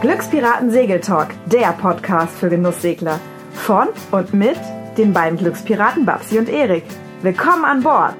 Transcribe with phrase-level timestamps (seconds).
[0.00, 3.20] Glückspiraten Segeltalk, der Podcast für Genusssegler.
[3.52, 4.56] Von und mit
[4.96, 6.82] den beiden Glückspiraten Babsi und Erik.
[7.22, 8.16] Willkommen an Bord!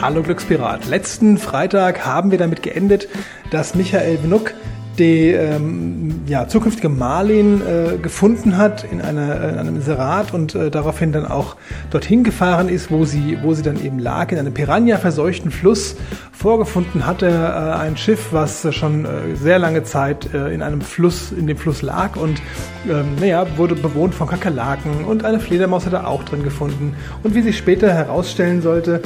[0.00, 0.86] Hallo Glückspirat.
[0.86, 3.08] Letzten Freitag haben wir damit geendet,
[3.50, 4.54] dass Michael Wnuck
[4.98, 10.54] die ähm, ja, zukünftige Marlin äh, gefunden hat in, einer, äh, in einem Serat und
[10.54, 11.56] äh, daraufhin dann auch
[11.90, 15.96] dorthin gefahren ist, wo sie, wo sie dann eben lag, in einem Piranha-verseuchten Fluss.
[16.32, 20.80] Vorgefunden hat er äh, ein Schiff, was schon äh, sehr lange Zeit äh, in einem
[20.80, 22.40] Fluss, in dem Fluss lag und
[22.88, 26.94] ähm, naja, wurde bewohnt von Kakerlaken und eine Fledermaus hat er auch drin gefunden.
[27.22, 29.02] Und wie sich später herausstellen sollte,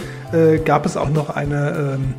[0.64, 2.14] gab es auch noch eine, ähm,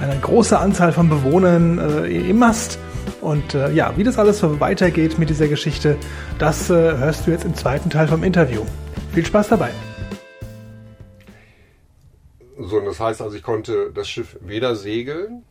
[0.00, 2.78] eine große Anzahl von Bewohnern im Mast.
[3.20, 5.96] Und äh, ja, wie das alles so weitergeht mit dieser Geschichte,
[6.38, 8.62] das äh, hörst du jetzt im zweiten Teil vom Interview.
[9.12, 9.70] Viel Spaß dabei.
[12.58, 15.44] So, und das heißt also, ich konnte das Schiff weder segeln,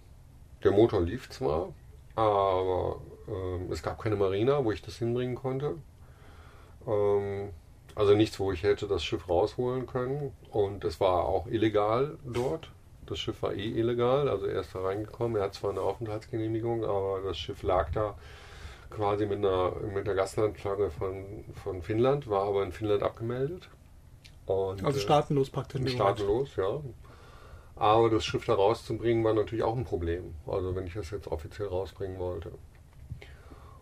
[0.64, 1.74] der Motor lief zwar,
[2.16, 5.76] aber ähm, es gab keine Marina, wo ich das hinbringen konnte.
[6.88, 7.50] Ähm,
[7.96, 10.32] also nichts, wo ich hätte das Schiff rausholen können.
[10.50, 12.72] Und es war auch illegal dort.
[13.12, 15.36] Das Schiff war eh illegal, also er ist da reingekommen.
[15.36, 18.16] Er hat zwar eine Aufenthaltsgenehmigung, aber das Schiff lag da
[18.90, 23.68] quasi mit einer, mit der Gastlandflagge von, von Finnland, war aber in Finnland abgemeldet.
[24.46, 25.92] Und, also staatenlos praktisch.
[25.92, 26.80] Staatenlos, ja.
[27.76, 30.36] Aber das Schiff da rauszubringen war natürlich auch ein Problem.
[30.48, 32.54] Also wenn ich das jetzt offiziell rausbringen wollte.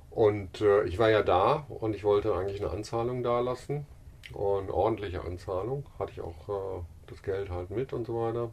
[0.09, 3.85] Und äh, ich war ja da und ich wollte eigentlich eine Anzahlung da lassen.
[4.33, 5.85] Und ordentliche Anzahlung.
[5.99, 8.49] Hatte ich auch äh, das Geld halt mit und so weiter.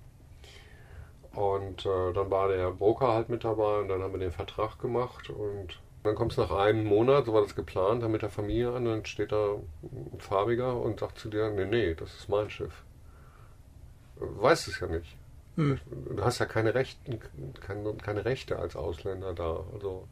[1.37, 4.79] Und äh, dann war der Broker halt mit dabei und dann haben wir den Vertrag
[4.79, 8.31] gemacht und dann kommt es nach einem Monat, so war das geplant, dann mit der
[8.31, 12.29] Familie an, dann steht da ein Farbiger und sagt zu dir, nee, nee, das ist
[12.29, 12.85] mein Schiff.
[14.17, 15.17] Weißt es ja nicht.
[15.57, 15.79] Hm.
[16.17, 17.19] Du hast ja keine, Rechte,
[17.61, 19.65] keine, keine Rechte als Ausländer da.
[19.75, 20.07] Also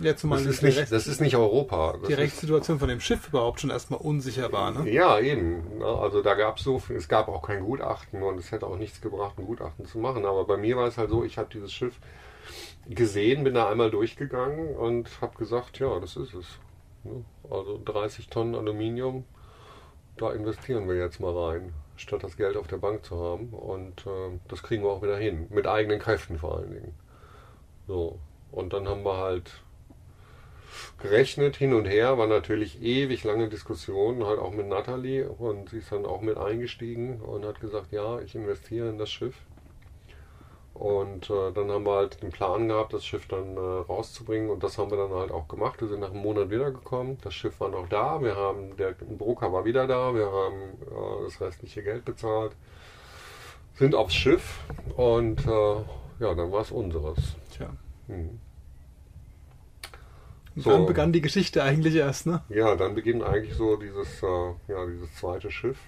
[0.00, 1.96] ja, zumal das, ist nicht, Rechts das ist nicht Europa.
[1.98, 4.90] Das die Rechtssituation von dem Schiff überhaupt schon erstmal unsicher war, ne?
[4.90, 5.78] Ja, eben.
[5.78, 5.84] Ne?
[5.84, 8.76] Also da gab es so viel, es gab auch kein Gutachten und es hätte auch
[8.76, 10.24] nichts gebracht, ein Gutachten zu machen.
[10.24, 11.94] Aber bei mir war es halt so, ich habe dieses Schiff
[12.88, 16.46] gesehen, bin da einmal durchgegangen und habe gesagt, ja, das ist es.
[17.04, 17.24] Ne?
[17.50, 19.24] Also 30 Tonnen Aluminium,
[20.16, 23.50] da investieren wir jetzt mal rein, statt das Geld auf der Bank zu haben.
[23.50, 26.94] Und äh, das kriegen wir auch wieder hin, mit eigenen Kräften vor allen Dingen.
[27.86, 28.18] So.
[28.50, 29.63] Und dann haben wir halt
[30.98, 35.78] gerechnet, hin und her, war natürlich ewig lange Diskussionen, halt auch mit Natalie und sie
[35.78, 39.34] ist dann auch mit eingestiegen und hat gesagt, ja, ich investiere in das Schiff.
[40.72, 44.64] Und äh, dann haben wir halt den Plan gehabt, das Schiff dann äh, rauszubringen und
[44.64, 45.80] das haben wir dann halt auch gemacht.
[45.80, 49.52] Wir sind nach einem Monat wiedergekommen, das Schiff war noch da, wir haben, der Broker
[49.52, 52.52] war wieder da, wir haben äh, das restliche Geld bezahlt,
[53.74, 54.60] sind aufs Schiff
[54.96, 55.76] und äh,
[56.20, 57.36] ja, dann war es unseres.
[57.52, 57.70] Tja.
[58.08, 58.40] Hm.
[60.56, 60.70] So.
[60.70, 62.42] Dann begann die Geschichte eigentlich erst, ne?
[62.48, 64.26] Ja, dann beginnt eigentlich so dieses, äh,
[64.68, 65.78] ja, dieses zweite Schiff.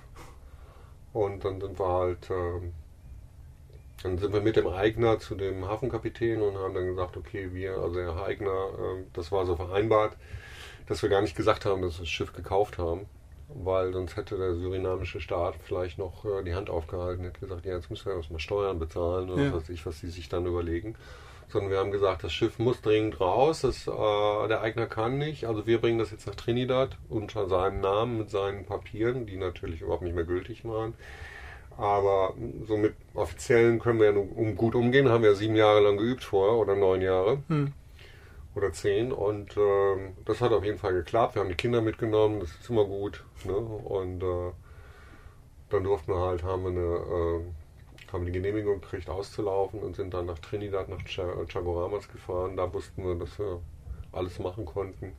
[1.12, 2.60] Und dann sind wir halt, äh,
[4.02, 7.78] dann sind wir mit dem Eigner zu dem Hafenkapitän und haben dann gesagt, okay, wir,
[7.78, 10.16] also der Eigner, äh, das war so vereinbart,
[10.88, 13.06] dass wir gar nicht gesagt haben, dass wir das Schiff gekauft haben,
[13.48, 17.76] weil sonst hätte der surinamische Staat vielleicht noch äh, die Hand aufgehalten, hätte gesagt, ja,
[17.76, 19.52] jetzt müssen wir erstmal Steuern bezahlen oder ja.
[19.52, 20.96] was weiß ich, was sie sich dann überlegen
[21.48, 25.46] sondern wir haben gesagt, das Schiff muss dringend raus, das, äh, der Eigner kann nicht.
[25.46, 29.82] Also wir bringen das jetzt nach Trinidad unter seinem Namen mit seinen Papieren, die natürlich
[29.82, 30.94] überhaupt nicht mehr gültig waren.
[31.78, 32.34] Aber
[32.66, 35.98] so mit offiziellen können wir ja um, gut umgehen, haben wir ja sieben Jahre lang
[35.98, 37.42] geübt vorher oder neun Jahre.
[37.48, 37.72] Hm.
[38.54, 41.34] Oder zehn und äh, das hat auf jeden Fall geklappt.
[41.34, 43.22] Wir haben die Kinder mitgenommen, das ist immer gut.
[43.44, 43.52] Ne?
[43.52, 44.52] Und äh,
[45.68, 47.40] dann durften wir halt, haben wir eine äh,
[48.12, 52.56] haben die Genehmigung gekriegt, auszulaufen und sind dann nach Trinidad, nach Chagoramas gefahren.
[52.56, 53.60] Da wussten wir, dass wir
[54.12, 55.12] alles machen konnten.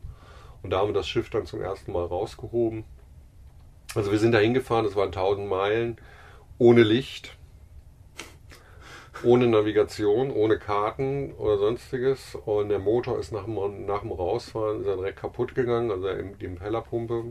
[0.64, 2.86] Und da haben wir das Schiff dann zum ersten Mal rausgehoben.
[3.96, 5.98] Also wir sind da hingefahren, das waren 1000 Meilen,
[6.58, 7.38] ohne Licht,
[9.24, 12.36] ohne Navigation, ohne Karten oder sonstiges.
[12.46, 16.46] Und der Motor ist nach dem, nach dem Rausfahren ist direkt kaputt gegangen, also die
[16.46, 17.24] Impellerpumpe,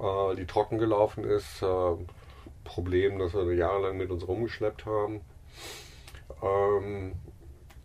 [0.00, 1.62] äh, die trocken gelaufen ist.
[2.68, 5.22] Problem, das wir jahrelang mit uns rumgeschleppt haben.
[6.42, 7.12] Ähm,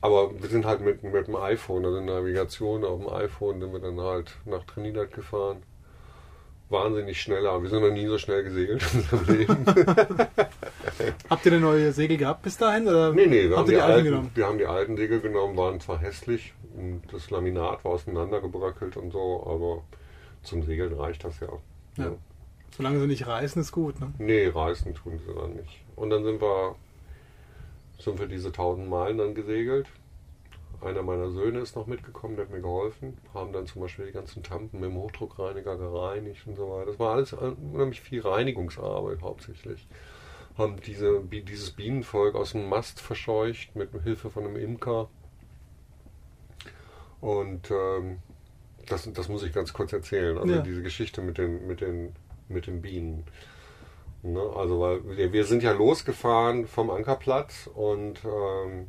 [0.01, 3.80] aber wir sind halt mit, mit dem iPhone, also Navigation auf dem iPhone, sind wir
[3.80, 5.63] dann halt nach Trinidad gefahren.
[6.69, 7.62] Wahnsinnig schneller.
[7.62, 9.65] Wir sind noch nie so schnell gesegelt in unserem Leben.
[11.29, 12.88] Habt ihr eine neue Segel gehabt bis dahin?
[12.88, 14.31] Oder nee, nee, wir haben die, die alten, alten genommen?
[14.33, 19.12] Wir haben die alten Segel genommen, waren zwar hässlich und das Laminat war auseinandergebröckelt und
[19.12, 19.83] so, aber
[20.41, 21.47] zum Segeln reicht das ja.
[21.97, 22.06] ja.
[22.06, 22.12] ja.
[22.75, 24.12] Solange sie nicht reißen, ist gut, ne?
[24.18, 25.81] Nee, reißen tun sie dann nicht.
[25.96, 26.75] Und dann sind wir
[28.00, 29.88] sind wir diese 1000 Meilen dann gesegelt.
[30.81, 33.18] Einer meiner Söhne ist noch mitgekommen, der hat mir geholfen.
[33.34, 36.88] Haben dann zum Beispiel die ganzen Tampen mit dem Hochdruckreiniger gereinigt und so weiter.
[36.88, 39.88] Das war alles unheimlich viel Reinigungsarbeit hauptsächlich.
[40.58, 45.08] Haben diese, dieses Bienenvolk aus dem Mast verscheucht mit Hilfe von einem Imker.
[47.22, 48.20] Und ähm,
[48.88, 50.38] das, das muss ich ganz kurz erzählen.
[50.38, 50.62] Also Ja.
[50.62, 52.14] diese Geschichte mit den, mit den,
[52.50, 53.25] mit den Bienen.
[54.24, 54.42] Ne?
[54.56, 58.88] Also weil wir, sind ja losgefahren vom Ankerplatz und ähm,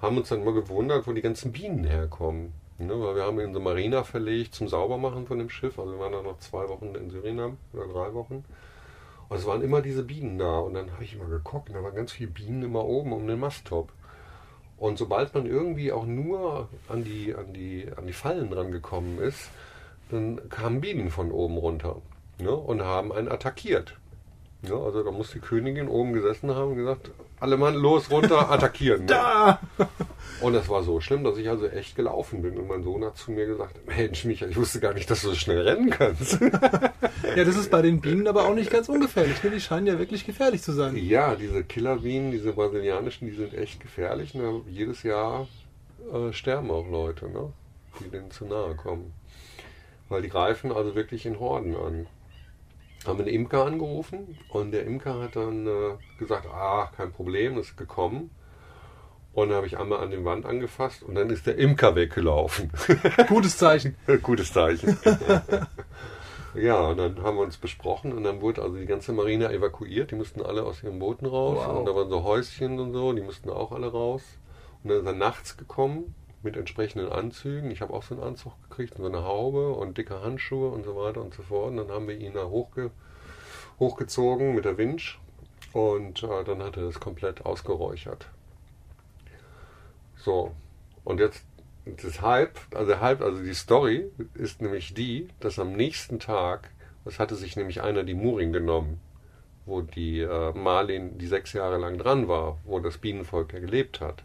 [0.00, 2.52] haben uns dann immer gewundert, wo die ganzen Bienen herkommen.
[2.78, 3.00] Ne?
[3.00, 5.78] Weil wir haben in so Marina verlegt zum Saubermachen von dem Schiff.
[5.78, 8.44] Also wir waren dann noch zwei Wochen in Surinam oder drei Wochen.
[9.28, 10.58] Und es waren immer diese Bienen da.
[10.58, 13.26] Und dann habe ich immer geguckt und da waren ganz viele Bienen immer oben um
[13.26, 13.92] den Masttop.
[14.78, 19.20] Und sobald man irgendwie auch nur an die, an die, an die Fallen dran gekommen
[19.20, 19.48] ist,
[20.10, 22.02] dann kamen Bienen von oben runter
[22.38, 23.96] ne, und haben einen attackiert.
[24.62, 27.10] Ne, also da muss die Königin oben gesessen haben und gesagt,
[27.42, 29.00] alle Mann los, runter, attackieren.
[29.00, 29.06] Ne?
[29.06, 29.60] Da!
[30.40, 32.56] Und es war so schlimm, dass ich also echt gelaufen bin.
[32.56, 35.28] Und mein Sohn hat zu mir gesagt, Mensch, Michael, ich wusste gar nicht, dass du
[35.28, 36.38] so schnell rennen kannst.
[37.36, 39.42] Ja, das ist bei den Bienen aber auch nicht ganz ungefährlich.
[39.42, 39.50] Ne?
[39.50, 40.96] Die scheinen ja wirklich gefährlich zu sein.
[40.96, 44.34] Ja, diese Killerbienen, diese brasilianischen, die sind echt gefährlich.
[44.34, 44.60] Ne?
[44.68, 45.48] Jedes Jahr
[46.12, 47.52] äh, sterben auch Leute, ne?
[48.00, 49.14] die denen zu nahe kommen.
[50.08, 52.06] Weil die greifen also wirklich in Horden an.
[53.06, 55.70] Haben einen Imker angerufen und der Imker hat dann äh,
[56.18, 58.30] gesagt, ah, kein Problem, ist gekommen.
[59.32, 62.70] Und dann habe ich einmal an den Wand angefasst und dann ist der Imker weggelaufen.
[63.28, 63.96] Gutes Zeichen.
[64.22, 64.98] Gutes Zeichen.
[66.54, 70.10] ja, und dann haben wir uns besprochen und dann wurde also die ganze Marine evakuiert.
[70.10, 71.58] Die mussten alle aus ihren Booten raus.
[71.66, 71.78] Wow.
[71.78, 74.22] Und da waren so Häuschen und so, die mussten auch alle raus.
[74.82, 77.70] Und dann ist er nachts gekommen mit entsprechenden Anzügen.
[77.70, 80.84] Ich habe auch so einen Anzug gekriegt, und so eine Haube und dicke Handschuhe und
[80.84, 81.70] so weiter und so fort.
[81.70, 82.90] Und dann haben wir ihn da hochge
[83.78, 85.18] hochgezogen mit der Winch
[85.72, 88.26] und äh, dann hat er das komplett ausgeräuchert.
[90.16, 90.54] So,
[91.04, 91.44] und jetzt
[91.84, 96.70] deshalb, also halb, also die Story ist nämlich die, dass am nächsten Tag,
[97.04, 99.00] es hatte sich nämlich einer die Muring genommen,
[99.66, 104.00] wo die äh, Marlin, die sechs Jahre lang dran war, wo das Bienenvolk ja gelebt
[104.00, 104.22] hat.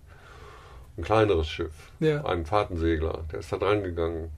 [0.97, 2.25] Ein kleineres Schiff, Ja.
[2.25, 4.31] ein Fahrtensegler, der ist da dran gegangen.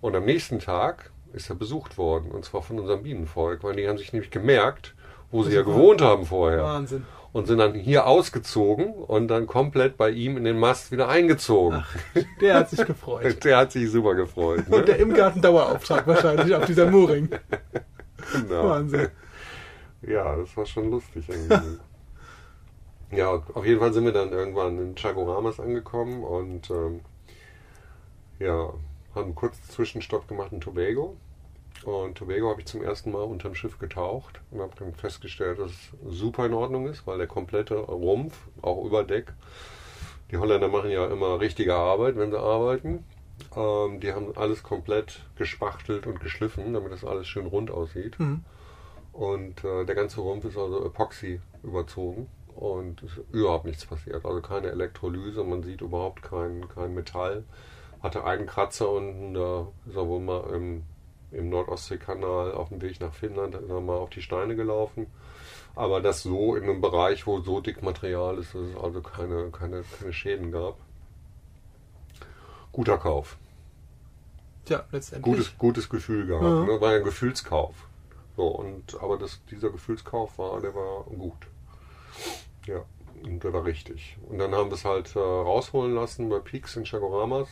[0.00, 3.86] Und am nächsten Tag ist er besucht worden, und zwar von unserem Bienenvolk, weil die
[3.86, 4.94] haben sich nämlich gemerkt,
[5.30, 7.04] wo sie ja gewohnt haben vorher Wahnsinn.
[7.34, 11.84] und sind dann hier ausgezogen und dann komplett bei ihm in den Mast wieder eingezogen.
[12.40, 13.36] Der hat sich gefreut.
[13.44, 14.66] Der hat sich super gefreut.
[14.70, 14.76] Ne?
[14.76, 17.28] Und der im Garten Dauerauftrag wahrscheinlich auf dieser Mooring.
[18.32, 18.68] Genau.
[18.70, 19.08] Wahnsinn.
[20.02, 21.78] Ja, das war schon lustig irgendwie.
[23.10, 27.00] Ja, auf jeden Fall sind wir dann irgendwann in Chagoramas angekommen und ähm,
[28.38, 28.72] ja,
[29.14, 31.16] haben einen kurzen Zwischenstopp gemacht in Tobago.
[31.84, 35.70] Und Tobago habe ich zum ersten Mal unterm Schiff getaucht und habe dann festgestellt, dass
[35.70, 39.32] es super in Ordnung ist, weil der komplette Rumpf, auch über Deck,
[40.30, 43.04] die Holländer machen ja immer richtige Arbeit, wenn sie arbeiten.
[43.56, 48.18] Ähm, die haben alles komplett gespachtelt und geschliffen, damit das alles schön rund aussieht.
[48.18, 48.44] Mhm.
[49.12, 52.28] Und äh, der ganze Rumpf ist also Epoxy überzogen
[52.58, 54.24] und ist überhaupt nichts passiert.
[54.24, 57.44] Also keine Elektrolyse, man sieht überhaupt kein, kein Metall.
[58.02, 60.82] Hatte einen Kratzer unten, da ist er wohl mal im,
[61.30, 65.06] im Nordostseekanal auf dem Weg nach Finnland, da ist er mal auf die Steine gelaufen.
[65.76, 69.50] Aber das so in einem Bereich, wo so dick Material ist, dass es also keine,
[69.50, 70.76] keine, keine Schäden gab.
[72.72, 73.36] Guter Kauf.
[74.64, 75.34] Tja, letztendlich.
[75.34, 76.44] Gutes, gutes Gefühl gehabt.
[76.44, 76.74] Ja.
[76.74, 76.80] Ne?
[76.80, 77.74] War ja ein Gefühlskauf.
[78.36, 81.46] So, und, aber das, dieser Gefühlskauf war, der war gut.
[82.68, 82.84] Ja,
[83.24, 84.16] und der war richtig.
[84.28, 87.48] Und dann haben wir es halt äh, rausholen lassen bei Peaks in Chagoramas.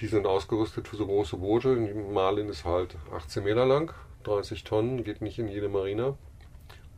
[0.00, 1.76] Die sind ausgerüstet für so große Boote.
[1.76, 3.92] Die Marlin ist halt 18 Meter lang,
[4.24, 6.08] 30 Tonnen, geht nicht in jede Marina.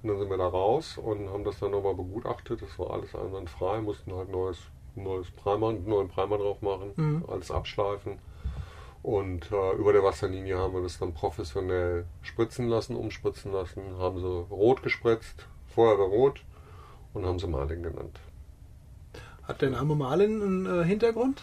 [0.02, 2.60] Und dann sind wir da raus und haben das dann nochmal begutachtet.
[2.62, 4.58] Das war alles einwandfrei, mussten halt neues,
[4.96, 7.24] neues Primer, einen neuen Primer drauf machen, Mhm.
[7.28, 8.18] alles abschleifen.
[9.02, 14.18] Und äh, über der Wasserlinie haben wir das dann professionell spritzen lassen, umspritzen lassen, haben
[14.18, 16.42] sie rot gespritzt, vorher war rot
[17.14, 18.20] und haben sie Marlin genannt.
[19.44, 21.40] Hat der Name Marlin einen äh, Hintergrund?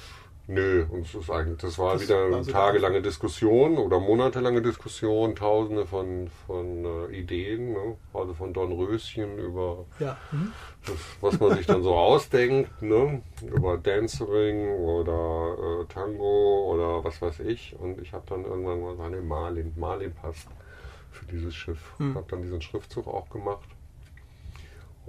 [0.47, 4.61] Nö, und es ist eigentlich, das war Das wieder war eine tagelange Diskussion oder monatelange
[4.61, 7.95] Diskussion, tausende von, von äh, Ideen, ne?
[8.13, 10.17] also von Dornröschen über Ja.
[10.31, 10.51] Mhm.
[10.85, 13.21] das, was man sich dann so ausdenkt, ne?
[13.43, 17.75] über Dancering oder äh, Tango oder was weiß ich.
[17.79, 20.47] Und ich habe dann irgendwann mal gesagt, nee, Marlin, Marlin passt
[21.11, 21.93] für dieses Schiff.
[21.97, 22.15] Hm.
[22.15, 23.69] Habe dann diesen Schriftzug auch gemacht.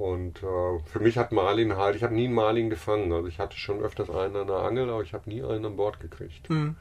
[0.02, 3.12] Und äh, für mich hat Marlin halt, ich habe nie einen Marlin gefangen.
[3.12, 5.76] Also ich hatte schon öfters einen an der Angel, aber ich habe nie einen an
[5.76, 6.50] Bord gekriegt.
[6.50, 6.74] Mhm.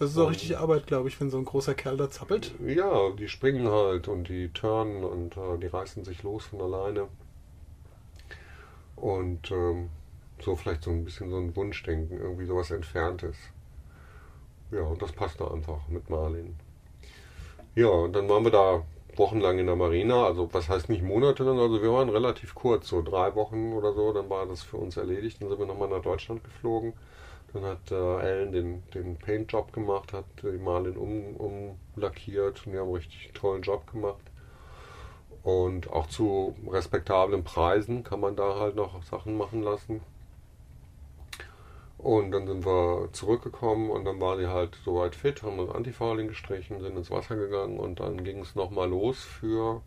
[0.00, 2.52] Das ist auch richtig Arbeit, glaube ich, wenn so ein großer Kerl da zappelt.
[2.66, 7.06] Ja, die springen halt und die turnen und äh, die reißen sich los von alleine.
[8.96, 9.90] Und ähm,
[10.42, 13.36] so vielleicht so ein bisschen so ein Wunschdenken, irgendwie sowas Entferntes.
[14.72, 16.56] Ja, und das passte einfach mit Marlin.
[17.76, 18.82] Ja, und dann waren wir da
[19.18, 23.02] wochenlang in der Marina, also was heißt nicht monatelang, also wir waren relativ kurz, so
[23.02, 26.02] drei Wochen oder so, dann war das für uns erledigt, dann sind wir nochmal nach
[26.02, 26.94] Deutschland geflogen.
[27.52, 32.78] Dann hat äh, Alan den, den Paint-Job gemacht, hat die Marlin um, umlackiert und die
[32.78, 34.20] haben einen richtig tollen Job gemacht.
[35.42, 40.02] Und auch zu respektablen Preisen kann man da halt noch Sachen machen lassen.
[41.98, 46.28] Und dann sind wir zurückgekommen und dann war sie halt soweit fit, haben wir Antifouling
[46.28, 49.82] gestrichen, sind ins Wasser gegangen und dann ging es nochmal los für,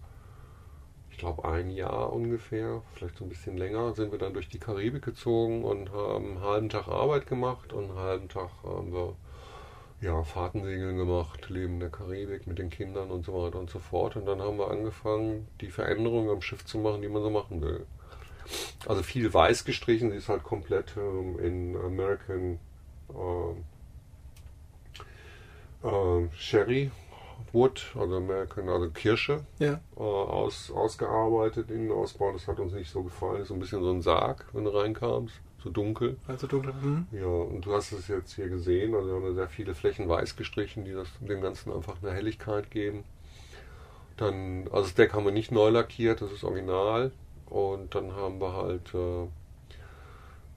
[1.10, 4.60] ich glaube, ein Jahr ungefähr, vielleicht so ein bisschen länger, sind wir dann durch die
[4.60, 9.16] Karibik gezogen und haben einen halben Tag Arbeit gemacht und einen halben Tag haben wir
[10.02, 13.80] ja, Fahrtensegeln gemacht, Leben in der Karibik mit den Kindern und so weiter und so
[13.80, 14.16] fort.
[14.16, 17.62] Und dann haben wir angefangen, die Veränderungen am Schiff zu machen, die man so machen
[17.62, 17.86] will.
[18.88, 22.60] Also viel weiß gestrichen, sie ist halt komplett ähm, in American
[25.84, 26.92] äh, äh, Sherry
[27.54, 29.74] Wood, also American, also Kirsche, Ja.
[29.98, 32.32] äh, aus, ausgearbeitet, Innenausbau.
[32.34, 33.42] Das hat uns nicht so gefallen.
[33.42, 36.18] Ist so ein bisschen so ein Sarg, wenn du reinkamst, so dunkel.
[36.28, 36.74] Also dunkel.
[36.82, 37.08] Hm.
[37.12, 40.08] Ja, und du hast es jetzt hier gesehen, also wir haben da sehr viele Flächen
[40.08, 43.04] weiß gestrichen, die das dem Ganzen einfach eine Helligkeit geben.
[44.18, 47.12] Dann, also das Deck haben wir nicht neu lackiert, das ist original.
[47.52, 49.28] Und dann haben wir halt äh,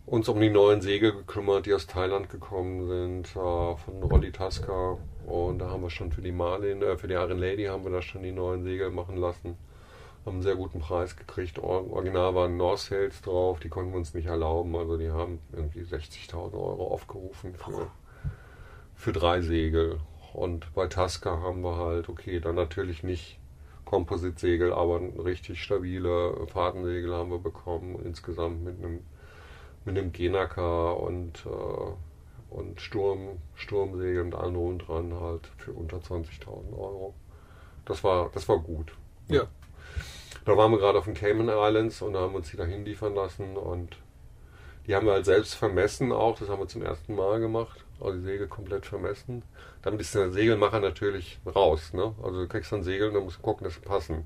[0.06, 4.96] uns um die neuen Segel gekümmert, die aus Thailand gekommen sind, äh, von Rolly Tasca.
[5.26, 7.90] Und da haben wir schon für die Marlin, äh, für die Iron Lady haben wir
[7.90, 9.56] da schon die neuen Segel machen lassen.
[10.24, 11.58] Haben einen sehr guten Preis gekriegt.
[11.58, 14.76] Or Original waren North Sales drauf, die konnten wir uns nicht erlauben.
[14.76, 17.88] Also die haben irgendwie 60.000 Euro aufgerufen für,
[18.94, 19.98] für drei Segel.
[20.32, 23.40] Und bei Tasca haben wir halt, okay, dann natürlich nicht
[23.94, 27.96] Kompositsegel, aber richtig stabile Fahrtensegel haben wir bekommen.
[28.04, 29.04] Insgesamt mit einem,
[29.84, 35.98] mit einem Genaka und, äh, und Sturm, Sturmsegel und allem und dran halt für unter
[35.98, 37.14] 20.000 Euro.
[37.84, 38.96] Das war, das war gut.
[39.28, 39.44] Ja.
[40.44, 42.84] Da waren wir gerade auf den Cayman Islands und da haben wir uns die dahin
[42.84, 43.96] liefern lassen und
[44.88, 46.36] die haben wir halt selbst vermessen auch.
[46.36, 47.83] Das haben wir zum ersten Mal gemacht.
[48.04, 49.42] Also die Segel komplett vermessen.
[49.82, 51.92] Damit ist der Segelmacher natürlich raus.
[51.92, 52.14] Ne?
[52.22, 54.24] Also du kriegst dann Segel und dann musst du gucken, dass sie passen.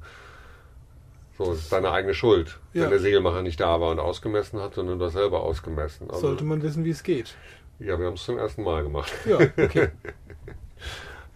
[1.37, 2.83] So, das ist deine eigene Schuld, Ja.
[2.83, 6.11] wenn der Segelmacher nicht da war und ausgemessen hat, sondern das selber ausgemessen.
[6.11, 7.37] Also, Sollte man wissen, wie es geht.
[7.79, 9.13] ja, wir haben es zum ersten Mal gemacht.
[9.25, 9.91] Ja, okay.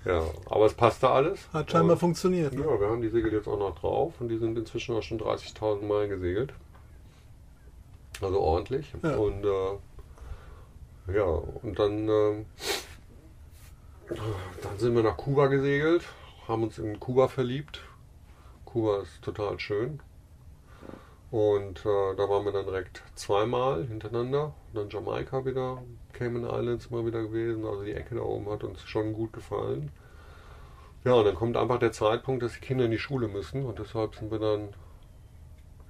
[0.05, 1.49] Ja, aber es passte alles.
[1.53, 2.53] Hat scheinbar Und- funktioniert.
[2.55, 2.65] Ne?
[2.65, 5.19] Ja, wir haben die Segel jetzt auch noch drauf und die sind inzwischen auch schon
[5.21, 6.53] 30.000 Meilen gesegelt.
[8.21, 8.93] Also ordentlich.
[9.03, 9.15] Ja.
[9.15, 9.49] Und äh,
[11.07, 12.45] ja, und dann, äh,
[14.63, 16.05] dann sind wir nach Kuba gesegelt,
[16.47, 17.81] haben uns in Kuba verliebt.
[18.65, 20.01] Kuba ist total schön.
[21.33, 24.53] Und äh, da waren wir dann direkt zweimal hintereinander.
[24.75, 25.83] Dann Jamaika wieder,
[26.13, 27.65] Cayman Islands mal wieder gewesen.
[27.65, 29.91] Also die Ecke da oben hat uns schon gut gefallen.
[31.05, 33.65] Ja, und dann kommt einfach der Zeitpunkt, dass die Kinder in die Schule müssen.
[33.65, 34.75] Und deshalb sind wir dann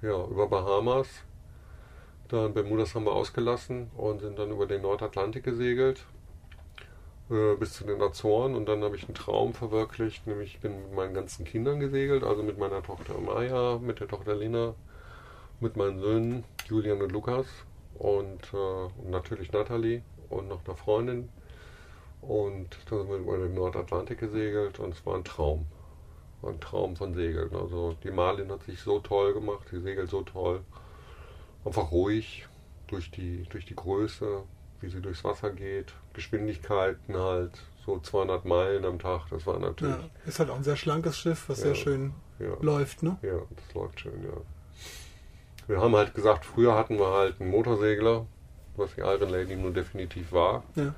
[0.01, 1.07] ja, über Bahamas.
[2.33, 6.03] Dann Bermudas haben wir ausgelassen und sind dann über den Nordatlantik gesegelt.
[7.29, 8.55] Äh, bis zu den Azoren.
[8.55, 10.25] Und dann habe ich einen Traum verwirklicht.
[10.25, 12.23] Nämlich ich bin mit meinen ganzen Kindern gesegelt.
[12.23, 14.73] Also mit meiner Tochter Maya, mit der Tochter Lena,
[15.59, 17.45] mit meinen Söhnen Julian und Lukas.
[17.99, 21.29] Und, äh, und natürlich Natalie und noch einer Freundin.
[22.19, 25.67] Und dann sind wir über den Nordatlantik gesegelt und es war ein Traum.
[26.41, 27.55] War ein Traum von Segeln.
[27.55, 30.61] Also die Marlin hat sich so toll gemacht, die segelt so toll.
[31.65, 32.47] Einfach ruhig
[32.87, 34.43] durch die, durch die Größe,
[34.81, 35.93] wie sie durchs Wasser geht.
[36.13, 37.51] Geschwindigkeiten halt,
[37.85, 39.23] so 200 Meilen am Tag.
[39.29, 40.09] Das war natürlich, Ja.
[40.25, 41.75] Ist halt auch ein sehr schlankes Schiff, was sehr Ja.
[41.75, 42.53] schön ja.
[42.61, 43.17] läuft, ne?
[43.21, 44.37] Ja, das läuft schön, ja.
[45.67, 48.25] Wir haben halt gesagt, früher hatten wir halt einen Motorsegler,
[48.75, 50.63] was die Iron Lady nun definitiv war.
[50.75, 50.93] Ja.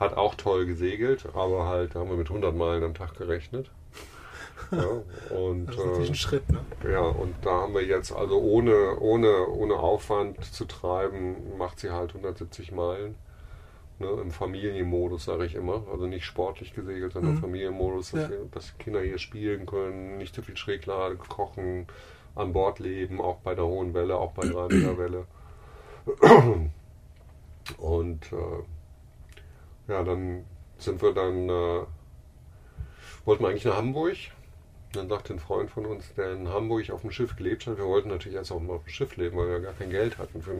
[0.00, 3.70] Hat auch toll gesegelt, aber halt da haben wir mit 100 Meilen am Tag gerechnet.
[4.70, 5.02] Ja,
[5.36, 6.60] und, Das ist natürlich äh, ein Schritt, ne?
[6.90, 11.90] ja, und da haben wir jetzt, also ohne, ohne, ohne Aufwand zu treiben, macht sie
[11.90, 13.14] halt 170 Meilen.
[14.00, 15.82] Ne, Im Familienmodus, sage ich immer.
[15.90, 17.38] Also nicht sportlich gesegelt, sondern Mhm.
[17.38, 18.30] Familienmodus, dass, Ja.
[18.30, 21.86] wir, dass die Kinder hier spielen können, nicht zu viel Schräglage, kochen,
[22.36, 25.26] an Bord leben, auch bei der hohen Welle, auch bei 3 Meter Welle.
[27.78, 28.62] Und äh,
[29.92, 30.44] ja, dann
[30.78, 31.80] sind wir dann, äh,
[33.24, 34.16] wollten wir eigentlich nach Hamburg.
[34.92, 37.84] Dann sagte ein Freund von uns, der in Hamburg auf dem Schiff gelebt hat, wir
[37.84, 40.40] wollten natürlich erst auch mal auf dem Schiff leben, weil wir gar kein Geld hatten
[40.40, 40.54] für,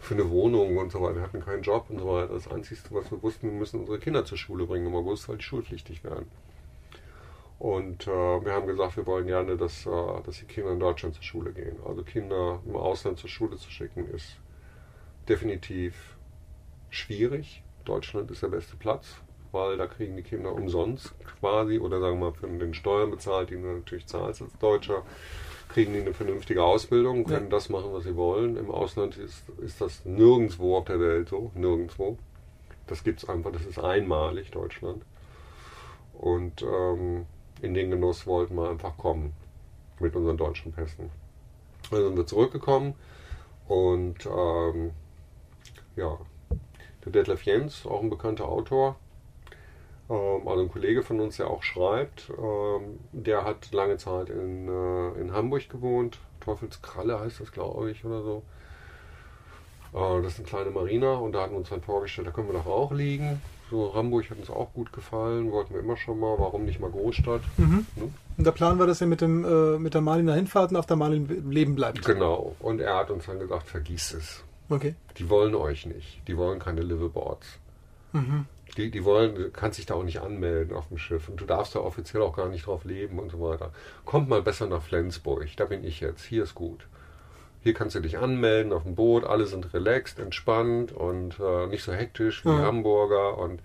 [0.00, 1.16] für eine Wohnung und so weiter.
[1.16, 2.34] Wir hatten keinen Job und so weiter.
[2.34, 5.38] Das Einzige, was wir wussten, wir müssen unsere Kinder zur Schule bringen im August, weil
[5.38, 6.30] die schulpflichtig werden.
[7.58, 11.14] Und äh, wir haben gesagt, wir wollen gerne, dass, äh, dass die Kinder in Deutschland
[11.14, 11.76] zur Schule gehen.
[11.86, 14.36] Also Kinder im Ausland zur Schule zu schicken, ist
[15.28, 15.94] definitiv
[16.90, 17.62] schwierig.
[17.86, 19.16] Deutschland ist der beste Platz,
[19.54, 23.50] weil da kriegen die Kinder umsonst quasi oder sagen wir mal für den Steuern bezahlt,
[23.50, 25.02] die du natürlich zahlst als Deutscher,
[25.68, 27.50] kriegen die eine vernünftige Ausbildung, können ja.
[27.50, 28.56] das machen, was sie wollen.
[28.56, 32.18] Im Ausland ist, ist das nirgendwo auf der Welt so, nirgendwo.
[32.86, 35.02] Das gibt es einfach, das ist einmalig, Deutschland.
[36.12, 37.26] Und ähm,
[37.62, 39.32] in den Genuss wollten wir einfach kommen
[40.00, 41.10] mit unseren deutschen Pässen.
[41.90, 42.94] Dann sind wir zurückgekommen
[43.68, 44.90] und ähm,
[45.96, 46.18] ja,
[47.04, 48.96] der Detlef Jens, auch ein bekannter Autor,
[50.10, 54.68] ähm, also ein Kollege von uns, der auch schreibt, ähm, der hat lange Zeit in,
[54.68, 56.18] äh, in Hamburg gewohnt.
[56.40, 58.42] Teufelskralle heißt das, glaube ich, oder so.
[59.94, 62.48] Äh, das ist eine kleine Marina und da hatten wir uns dann vorgestellt, da können
[62.48, 63.40] wir doch auch liegen.
[63.70, 66.90] So Hamburg hat uns auch gut gefallen, wollten wir immer schon mal, warum nicht mal
[66.90, 67.40] Großstadt?
[67.56, 67.86] Mhm.
[67.96, 68.12] Ne?
[68.36, 70.86] Und der Plan war, dass ihr mit, dem, äh, mit der Maliner hinfahrt und auf
[70.86, 72.04] der Malin leben bleibt.
[72.04, 72.54] Genau.
[72.60, 74.44] Und er hat uns dann gesagt, vergiss es.
[74.68, 74.94] Okay.
[75.16, 76.20] Die wollen euch nicht.
[76.28, 77.58] Die wollen keine Liveaboards.
[78.12, 78.46] Mhm.
[78.76, 81.44] Die, die wollen, du kannst dich da auch nicht anmelden auf dem Schiff und du
[81.44, 83.72] darfst da offiziell auch gar nicht drauf leben und so weiter.
[84.04, 86.86] Kommt mal besser nach Flensburg, da bin ich jetzt, hier ist gut.
[87.62, 91.82] Hier kannst du dich anmelden auf dem Boot, alle sind relaxed, entspannt und äh, nicht
[91.82, 92.58] so hektisch wie ja.
[92.58, 93.60] Hamburger und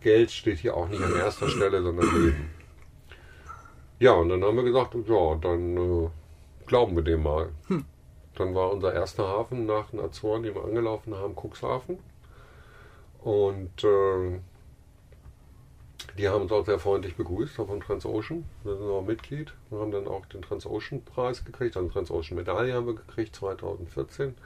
[0.00, 2.50] Geld steht hier auch nicht an erster Stelle, sondern Leben.
[3.98, 6.08] Ja, und dann haben wir gesagt, ja, dann äh,
[6.66, 7.48] glauben wir dem mal.
[7.68, 7.84] Hm.
[8.36, 11.98] Dann war unser erster Hafen nach den Azoren, den wir angelaufen haben, Cuxhaven.
[13.26, 14.38] Und äh,
[16.16, 18.44] die haben uns auch sehr freundlich begrüßt, auch von Transocean.
[18.62, 19.52] Wir sind auch Mitglied.
[19.68, 24.36] Wir haben dann auch den Transocean-Preis gekriegt, also Transocean-Medaille haben wir gekriegt 2014.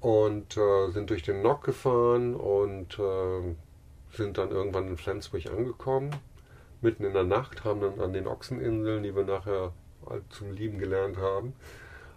[0.00, 3.54] Und äh, sind durch den Nock gefahren und äh,
[4.10, 6.10] sind dann irgendwann in Flensburg angekommen.
[6.80, 9.72] Mitten in der Nacht, haben dann an den Ochseninseln, die wir nachher
[10.30, 11.52] zum Lieben gelernt haben,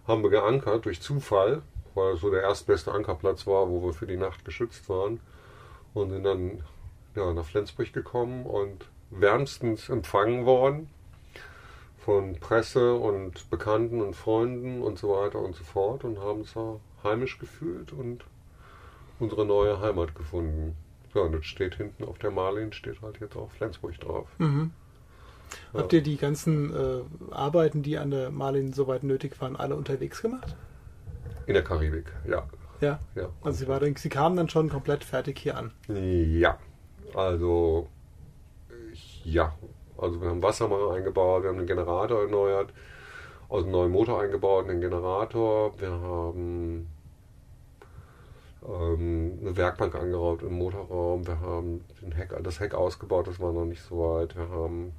[0.08, 1.62] haben wir geankert durch Zufall,
[1.94, 5.20] weil es so der erstbeste Ankerplatz war, wo wir für die Nacht geschützt waren
[5.94, 6.62] und sind dann
[7.14, 10.88] ja, nach Flensburg gekommen und wärmstens empfangen worden
[11.98, 16.54] von Presse und Bekannten und Freunden und so weiter und so fort und haben uns
[16.54, 18.24] da heimisch gefühlt und
[19.20, 20.76] unsere neue Heimat gefunden.
[21.14, 24.26] Ja, und das steht hinten auf der Marlin, steht halt jetzt auch Flensburg drauf.
[24.38, 24.72] Mhm.
[25.72, 25.80] Ja.
[25.80, 30.22] Habt ihr die ganzen äh, Arbeiten, die an der Marlin soweit nötig waren, alle unterwegs
[30.22, 30.56] gemacht?
[31.46, 32.46] In der Karibik, ja.
[32.82, 32.98] Ja.
[33.14, 33.30] ja.
[33.42, 35.72] Also sie, war, sie kamen dann schon komplett fertig hier an.
[35.88, 36.58] Ja.
[37.14, 37.88] Also
[39.24, 39.54] ja.
[39.96, 42.72] Also wir haben Wassermann eingebaut, wir haben den Generator erneuert,
[43.48, 46.88] also einen neuen Motor eingebaut, einen Generator, wir haben
[48.66, 53.52] ähm, eine Werkbank angeraubt im Motorraum, wir haben den Heck, das Heck ausgebaut, das war
[53.52, 54.92] noch nicht so weit, wir haben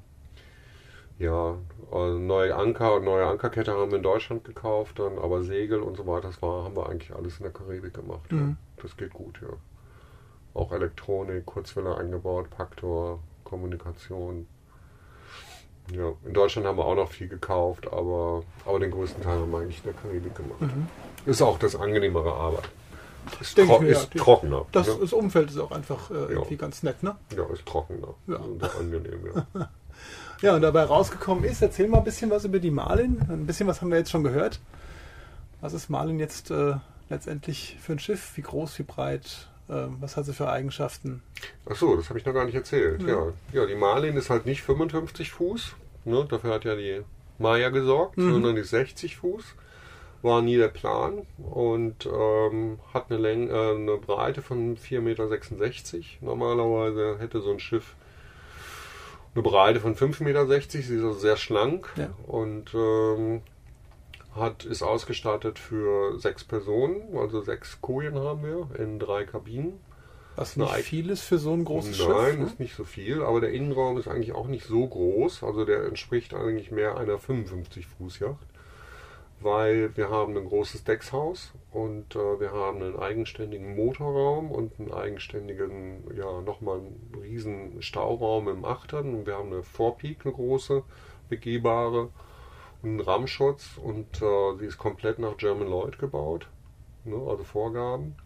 [1.18, 1.56] ja,
[1.92, 5.96] also neue Anker und neue Ankerkette haben wir in Deutschland gekauft, dann aber Segel und
[5.96, 8.30] so weiter, das war, haben wir eigentlich alles in der Karibik gemacht.
[8.32, 8.38] Mhm.
[8.38, 8.82] Ja.
[8.82, 9.48] Das geht gut, ja.
[10.54, 14.46] Auch Elektronik, Kurzwelle eingebaut, Paktor, Kommunikation.
[15.92, 19.50] Ja, in Deutschland haben wir auch noch viel gekauft, aber, aber den größten Teil haben
[19.50, 20.60] wir eigentlich in der Karibik gemacht.
[20.60, 20.88] Mhm.
[21.26, 22.68] Ist auch das angenehmere Arbeit.
[23.40, 24.20] Ist, tro mir, ist ja.
[24.22, 24.66] trockener.
[24.72, 24.96] Das, ne?
[25.00, 26.60] das, Umfeld ist auch einfach äh, irgendwie ja.
[26.60, 27.16] ganz nett, ne?
[27.36, 28.14] Ja, ist trockener.
[28.26, 28.36] Ja.
[28.36, 29.20] Und angenehm,
[29.54, 29.68] ja.
[30.42, 33.20] Ja, und dabei rausgekommen ist, erzähl mal ein bisschen was über die Marlin.
[33.30, 34.60] Ein bisschen was haben wir jetzt schon gehört.
[35.62, 36.74] Was ist Marlin jetzt äh,
[37.08, 38.32] letztendlich für ein Schiff?
[38.36, 39.48] Wie groß, wie breit?
[39.68, 41.22] Äh, was hat sie für Eigenschaften?
[41.64, 43.02] Ach so, das habe ich noch gar nicht erzählt.
[43.02, 43.08] Ja.
[43.08, 43.32] ja.
[43.52, 43.66] Ja.
[43.66, 45.76] die Marlin ist halt nicht 55 Fuß.
[46.04, 46.26] Ne?
[46.28, 47.02] Dafür hat ja die
[47.38, 48.32] Maya gesorgt, mhm.
[48.32, 49.44] sondern die 60 Fuß.
[50.24, 55.28] War nie der Plan und ähm, hat eine, Länge, äh, eine Breite von 4,66 Meter.
[56.22, 57.94] Normalerweise hätte so ein Schiff
[59.34, 60.46] eine Breite von 5,60 Meter.
[60.46, 62.08] Sie ist also sehr schlank ja.
[62.26, 63.42] und ähm,
[64.34, 69.78] hat, ist ausgestattet für sechs Personen, also sechs Kojen haben wir in drei Kabinen.
[70.36, 72.16] Was nicht viel ist für so ein großes Nein, Schiff?
[72.16, 72.46] Nein, ne?
[72.46, 75.44] ist nicht so viel, aber der Innenraum ist eigentlich auch nicht so groß.
[75.44, 78.46] Also der entspricht eigentlich mehr einer 55 Fuß Yacht,
[79.44, 84.92] weil wir haben ein großes Deckshaus und äh, wir haben einen eigenständigen Motorraum und einen
[84.92, 89.14] eigenständigen, ja, nochmal einen riesen Stauraum im Achtern.
[89.14, 90.82] Und wir haben eine Vorpeak, eine große,
[91.28, 92.08] begehbare
[92.82, 96.48] einen Rammschutz und äh, sie ist komplett nach German Lloyd gebaut,
[97.04, 98.16] ne, also Vorgaben.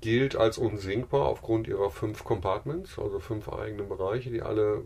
[0.00, 4.82] Gilt als unsinkbar aufgrund ihrer fünf Compartments, also fünf eigenen Bereiche, die alle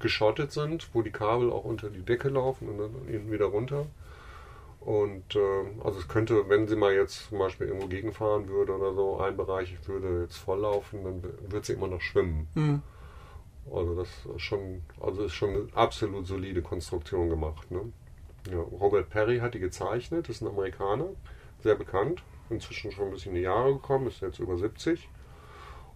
[0.00, 3.86] geschottet sind, wo die Kabel auch unter die Decke laufen und dann wieder runter.
[4.80, 8.94] Und äh, also es könnte, wenn sie mal jetzt zum Beispiel irgendwo gegenfahren würde oder
[8.94, 12.46] so, ein Bereich würde jetzt volllaufen, dann wird sie immer noch schwimmen.
[12.54, 12.82] Mhm.
[13.72, 17.68] Also das ist schon, also ist schon eine absolut solide Konstruktion gemacht.
[17.70, 17.80] Ne?
[18.48, 21.08] Ja, Robert Perry hat die gezeichnet, ist ein Amerikaner,
[21.64, 25.08] sehr bekannt, inzwischen schon ein bisschen in die Jahre gekommen, ist jetzt über 70.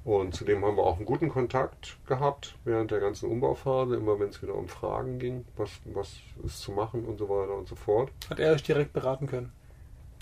[0.04, 4.28] Und zudem haben wir auch einen guten Kontakt gehabt während der ganzen Umbauphase, immer wenn
[4.30, 7.74] es wieder um Fragen ging, was, was ist zu machen und so weiter und so
[7.74, 8.10] fort.
[8.30, 9.52] Hat er euch direkt beraten können?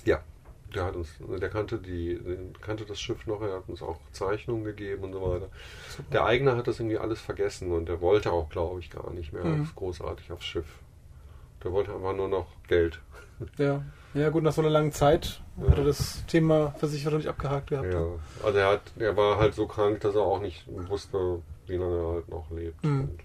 [0.05, 0.21] Ja,
[0.75, 2.21] der hat uns, der kannte die,
[2.61, 5.49] kannte das Schiff noch, er hat uns auch Zeichnungen gegeben und so weiter.
[5.89, 6.11] Super.
[6.13, 9.33] Der Eigner hat das irgendwie alles vergessen und der wollte auch, glaube ich, gar nicht
[9.33, 9.71] mehr mhm.
[9.77, 10.67] großartig aufs Schiff.
[11.63, 13.01] Der wollte einfach nur noch Geld.
[13.57, 13.83] Ja,
[14.15, 15.71] ja gut, nach so einer langen Zeit ja.
[15.71, 17.93] hat er das Thema für sich wahrscheinlich abgehakt gehabt.
[17.93, 18.07] Ja,
[18.45, 21.99] also er, hat, er war halt so krank, dass er auch nicht wusste, wie lange
[21.99, 22.83] er halt noch lebt.
[22.85, 23.01] Mhm.
[23.01, 23.21] Und,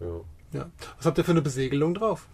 [0.00, 0.58] ja.
[0.60, 0.70] ja.
[0.96, 2.28] Was habt ihr für eine Besegelung drauf?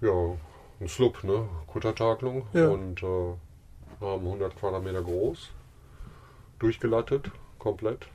[0.00, 0.36] Ja,
[0.80, 1.48] ein Slub, ne?
[1.66, 2.46] Kuttertakelung.
[2.52, 2.68] Ja.
[2.68, 3.34] Und äh,
[4.00, 5.50] haben 100 Quadratmeter groß.
[6.58, 8.06] Durchgelattet, komplett.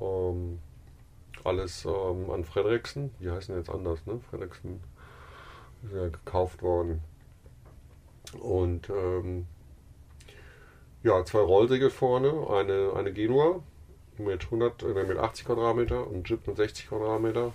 [0.00, 0.60] Ähm,
[1.46, 3.14] alles ähm, an Frederiksen.
[3.20, 4.20] Die heißen jetzt anders, ne?
[4.30, 4.80] Frederiksen
[5.84, 7.02] ist ja gekauft worden.
[8.40, 9.46] Und ähm,
[11.02, 13.62] ja, zwei Rollsegel vorne, eine, eine Genua
[14.18, 17.52] mit 100, äh, mit 80 Quadratmeter und Jeep mit 60 Quadratmeter.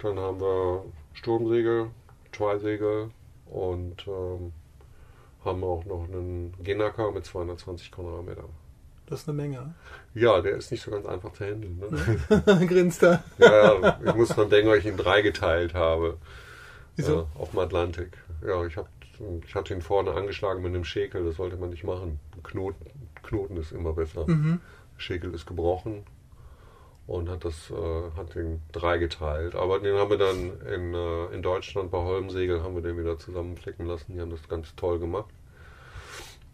[0.00, 1.90] Dann haben wir Sturmsegel,
[2.32, 3.10] Zweisegel,
[3.46, 4.52] und ähm,
[5.44, 8.44] haben auch noch einen Genaker mit 220 Quadratmeter.
[9.06, 9.74] Das ist eine Menge.
[10.14, 11.78] Ja, der ist nicht so ganz einfach zu handeln.
[11.78, 12.66] Ne?
[12.66, 13.22] Grinst er.
[13.38, 16.18] ja, ich muss dran denken, weil ich ihn drei geteilt habe.
[16.96, 17.20] Wieso?
[17.20, 18.16] Äh, auf dem Atlantik.
[18.44, 18.88] Ja, ich, hab,
[19.46, 22.18] ich hatte ihn vorne angeschlagen mit einem Schäkel, das sollte man nicht machen.
[22.42, 22.84] Knoten,
[23.22, 24.28] Knoten ist immer besser.
[24.28, 24.60] Mhm.
[24.96, 26.04] Schäkel ist gebrochen
[27.06, 29.54] und hat das äh, hat den drei geteilt.
[29.54, 33.18] Aber den haben wir dann in, äh, in Deutschland bei Holmsegel haben wir den wieder
[33.18, 34.14] zusammenflicken lassen.
[34.14, 35.30] Die haben das ganz toll gemacht.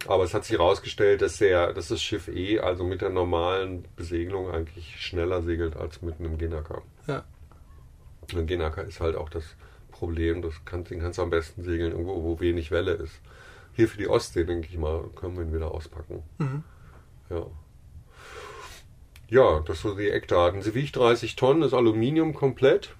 [0.06, 3.84] Aber es hat sich herausgestellt, dass, der, dass das Schiff eh also mit der normalen
[3.96, 6.82] Besegelung eigentlich schneller segelt als mit einem Genaker.
[7.06, 7.24] Ja.
[8.34, 9.44] Ein Genaker ist halt auch das
[9.90, 13.20] Problem, das kann, den kannst du am besten segeln irgendwo, wo wenig Welle ist.
[13.74, 16.22] Hier für die Ostsee, denke ich mal, können wir ihn wieder auspacken.
[16.38, 16.64] Mhm.
[17.30, 17.46] Ja.
[19.28, 20.60] Ja, das sind die Eckdaten.
[20.60, 22.94] Sie wiegt 30 Tonnen, ist Aluminium komplett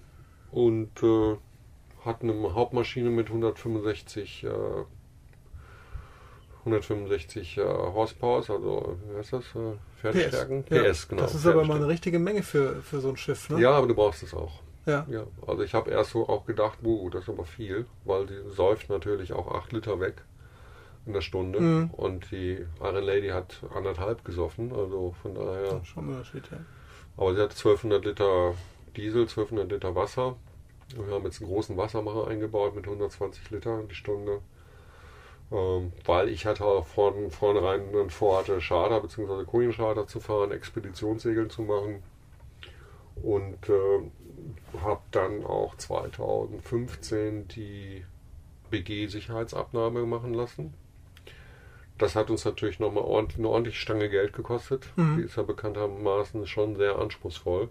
[0.50, 1.36] und äh,
[2.04, 4.48] hat eine Hauptmaschine mit 165, äh,
[6.64, 9.44] 165 äh, Horsepower, also wie heißt das?
[9.54, 10.64] Äh, Pferdestärken?
[10.64, 10.82] PS, ja.
[10.82, 11.22] PS, genau.
[11.22, 13.60] Das ist aber mal eine richtige Menge für, für so ein Schiff, ne?
[13.60, 14.60] Ja, aber du brauchst es auch.
[14.86, 15.06] Ja.
[15.08, 15.24] ja.
[15.46, 18.90] Also ich habe erst so auch gedacht, wow, das ist aber viel, weil die säuft
[18.90, 20.22] natürlich auch 8 Liter weg
[21.04, 21.90] in der Stunde mhm.
[21.90, 25.64] und die Iron Lady hat anderthalb gesoffen, also von daher.
[25.64, 26.58] Ja, schon Unterschied, ja.
[27.16, 28.54] Aber sie hat 1200 Liter
[28.96, 30.36] Diesel, 1200 Liter Wasser.
[30.94, 34.40] Wir haben jetzt einen großen Wassermacher eingebaut mit 120 Liter die Stunde.
[35.52, 39.44] Ähm, weil ich hatte auch von vornherein vorhatte, Charter bzw.
[39.44, 42.02] Kohlencharter zu fahren, Expeditionssegeln zu machen.
[43.22, 48.04] Und äh, habe dann auch 2015 die
[48.70, 50.74] BG-Sicherheitsabnahme machen lassen
[52.02, 54.86] das hat uns natürlich nochmal ordentlich, eine ordentliche Stange Geld gekostet.
[54.96, 55.18] Mhm.
[55.18, 57.68] Die ist ja bekanntermaßen schon sehr anspruchsvoll.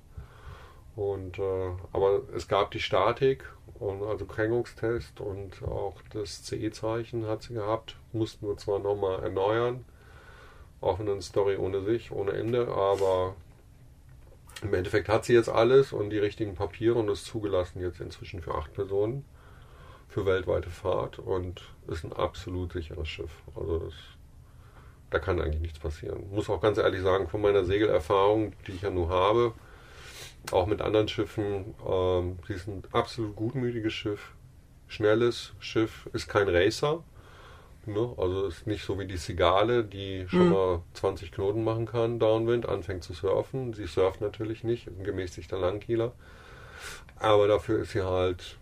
[0.96, 3.46] Und, äh, aber es gab die Statik,
[3.82, 7.96] und also Kränkungstest und auch das CE-Zeichen hat sie gehabt.
[8.14, 9.86] Mussten wir zwar nochmal erneuern,
[10.82, 13.36] auch in eine Story ohne sich, ohne Ende, aber
[14.62, 18.44] im Endeffekt hat sie jetzt alles und die richtigen Papiere und ist zugelassen jetzt inzwischen
[18.44, 19.26] für acht Personen
[20.08, 23.32] für weltweite Fahrt und ist ein absolut sicheres Schiff.
[23.56, 23.94] Also das
[25.10, 26.30] da kann eigentlich nichts passieren.
[26.32, 29.54] Muss auch ganz ehrlich sagen, von meiner Segelerfahrung, die ich ja nur habe,
[30.52, 34.34] auch mit anderen Schiffen, ähm, sie ist ein absolut gutmütiges Schiff,
[34.88, 37.04] schnelles Schiff, ist kein Racer.
[37.86, 38.14] Ne?
[38.18, 40.52] Also ist nicht so wie die Sigale, die schon mhm.
[40.52, 43.74] mal 20 Knoten machen kann, Downwind, anfängt zu surfen.
[43.74, 46.14] Sie surft natürlich nicht, ein gemäßigter Langkieler.
[47.18, 48.58] Aber dafür ist sie halt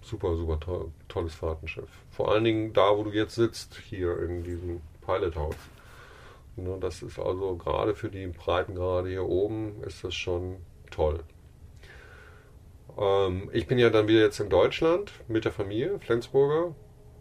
[0.00, 1.90] super, super toll, tolles Fahrtenschiff.
[2.10, 5.56] Vor allen Dingen da, wo du jetzt sitzt, hier in diesem Pilothouse.
[6.56, 10.58] Ne, das ist also gerade für die Breitengrade hier oben ist das schon
[10.94, 11.20] toll.
[12.98, 16.74] Ähm, ich bin ja dann wieder jetzt in Deutschland mit der Familie, Flensburger,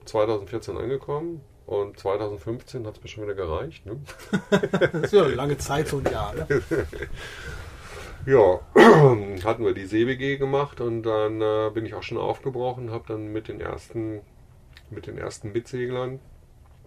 [0.05, 3.86] 2014 angekommen und 2015 hat es mir schon wieder gereicht.
[3.86, 3.99] Ne?
[4.91, 6.33] das ist ja eine lange Zeit, so ein Jahr.
[6.36, 6.47] Ne?
[8.25, 8.59] ja,
[9.45, 13.27] hatten wir die SeeBG gemacht und dann äh, bin ich auch schon aufgebrochen, habe dann
[13.27, 14.21] mit den ersten
[14.89, 16.19] mit den ersten Mitseglern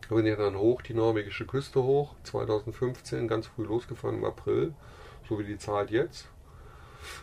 [0.09, 4.73] sind ja dann hoch, die norwegische Küste hoch, 2015, ganz früh losgefahren im April,
[5.29, 6.29] so wie die Zeit jetzt.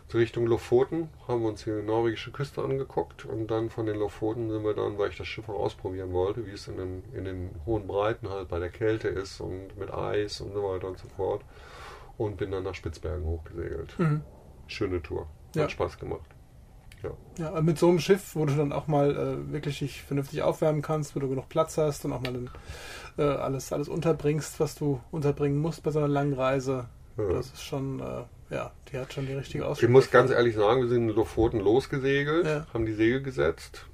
[0.07, 3.97] Zur Richtung Lofoten haben wir uns hier die norwegische Küste angeguckt und dann von den
[3.97, 7.03] Lofoten sind wir dann, weil ich das Schiff auch ausprobieren wollte, wie es in den,
[7.13, 10.87] in den hohen Breiten halt bei der Kälte ist und mit Eis und so weiter
[10.87, 11.41] und so fort.
[12.17, 13.97] und bin dann nach Spitzbergen hochgesegelt.
[13.97, 14.21] Mhm.
[14.67, 15.21] Schöne Tour.
[15.49, 15.69] Hat Ja.
[15.69, 16.29] Spaß gemacht.
[17.01, 17.09] Ja.
[17.37, 20.81] Ja, mit so einem Schiff, wo du dann auch mal äh, wirklich dich vernünftig aufwärmen
[20.81, 22.49] kannst, wo du genug Platz hast und auch mal dann,
[23.17, 26.87] äh, alles, alles unterbringst, was du unterbringen musst bei so einer langen Reise.
[27.17, 27.27] Ja.
[27.29, 29.91] Das ist schon, äh, ja, die hat schon die richtige Ich Ausstattung.
[29.93, 32.67] muss ganz ehrlich sagen, wir sind in Lofoten losgesegelt, Ja.
[32.73, 33.85] haben die Segel gesetzt,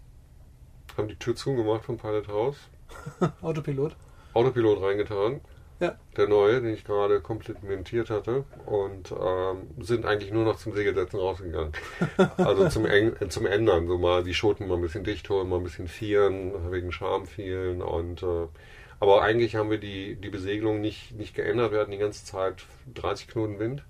[0.97, 2.57] haben die Tür zugemacht vom Pilot House,
[3.41, 3.95] Autopilot.
[4.33, 5.41] Autopilot reingetan,
[5.79, 5.95] Ja.
[6.17, 11.19] der neue, den ich gerade komplimentiert hatte, und ähm, sind eigentlich nur noch zum Segelsetzen
[11.19, 11.71] rausgegangen.
[12.37, 15.47] Also zum, Eng äh, zum Ändern, so mal die Schoten mal ein bisschen dicht holen,
[15.49, 18.47] mal ein bisschen vieren, wegen Schamvielen und äh,
[19.01, 21.71] aber eigentlich haben wir die, die Besegelung nicht, nicht geändert.
[21.71, 23.81] Wir hatten die ganze Zeit 30 Knoten Wind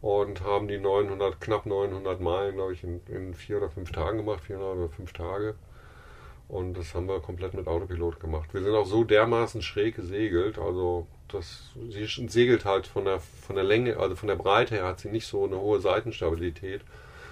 [0.00, 4.18] und haben die 900, knapp 900 Meilen, glaube ich, in, in vier oder fünf Tagen
[4.18, 5.54] gemacht, 400 oder fünf Tage.
[6.48, 8.54] Und das haben wir komplett mit Autopilot gemacht.
[8.54, 13.56] Wir sind auch so dermaßen schräg gesegelt, also das, sie segelt halt von der, von
[13.56, 16.80] der Länge, also von der Breite her hat sie nicht so eine hohe Seitenstabilität.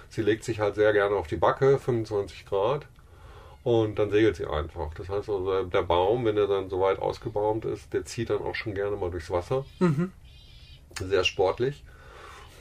[0.09, 2.85] Sie legt sich halt sehr gerne auf die Backe, 25 Grad,
[3.63, 4.93] und dann segelt sie einfach.
[4.93, 8.41] Das heißt also, der Baum, wenn er dann so weit ausgebaumt ist, der zieht dann
[8.41, 9.65] auch schon gerne mal durchs Wasser.
[9.79, 10.13] Mhm.
[10.99, 11.83] Sehr sportlich.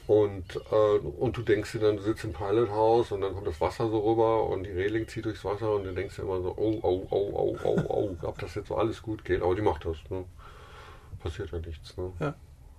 [0.07, 3.61] Und, äh, und du denkst dir dann, du sitzt im Pilothaus und dann kommt das
[3.61, 6.55] Wasser so rüber und die Reling zieht durchs Wasser und du denkst dir immer so,
[6.57, 9.43] oh, oh, oh, oh, oh, oh, ob das jetzt so alles gut geht.
[9.43, 9.97] Aber die macht das.
[10.09, 10.25] Ne?
[11.21, 11.97] Passiert ja nichts.
[11.97, 12.13] Ne?
[12.21, 12.35] Ja.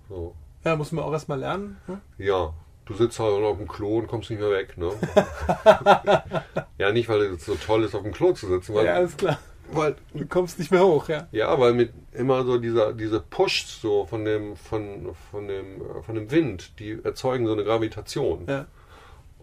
[0.08, 0.34] So.
[0.64, 1.76] Ja, muss man auch erstmal lernen.
[1.86, 2.00] Ne?
[2.16, 2.54] Ja,
[2.86, 4.78] du sitzt halt auf dem Klo und kommst nicht mehr weg.
[4.78, 4.90] Ne?
[6.78, 9.16] ja, nicht, weil es so toll ist, auf dem Klo zu sitzen, weil, Ja, alles
[9.16, 9.38] klar.
[9.72, 11.28] Weil Du kommst nicht mehr hoch, ja.
[11.32, 16.14] Ja, weil mit immer so dieser diese Push so von dem von von dem von
[16.14, 18.46] dem Wind, die erzeugen so eine Gravitation.
[18.48, 18.66] Ja.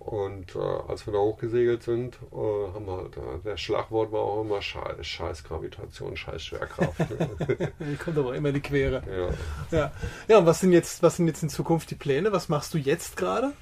[0.05, 4.19] Und äh, als wir da hochgesegelt sind, äh, haben wir halt, äh, der Schlagwort war
[4.19, 6.93] auch immer Scheiß, Scheiß Gravitation, Scheiß Schwerkraft.
[7.79, 9.01] Die kommt aber immer in die Quere.
[9.71, 9.77] ja.
[9.79, 9.91] Ja.
[10.27, 12.31] Ja, und was sind jetzt, was sind jetzt in Zukunft die Pläne?
[12.31, 13.53] Was machst du jetzt gerade?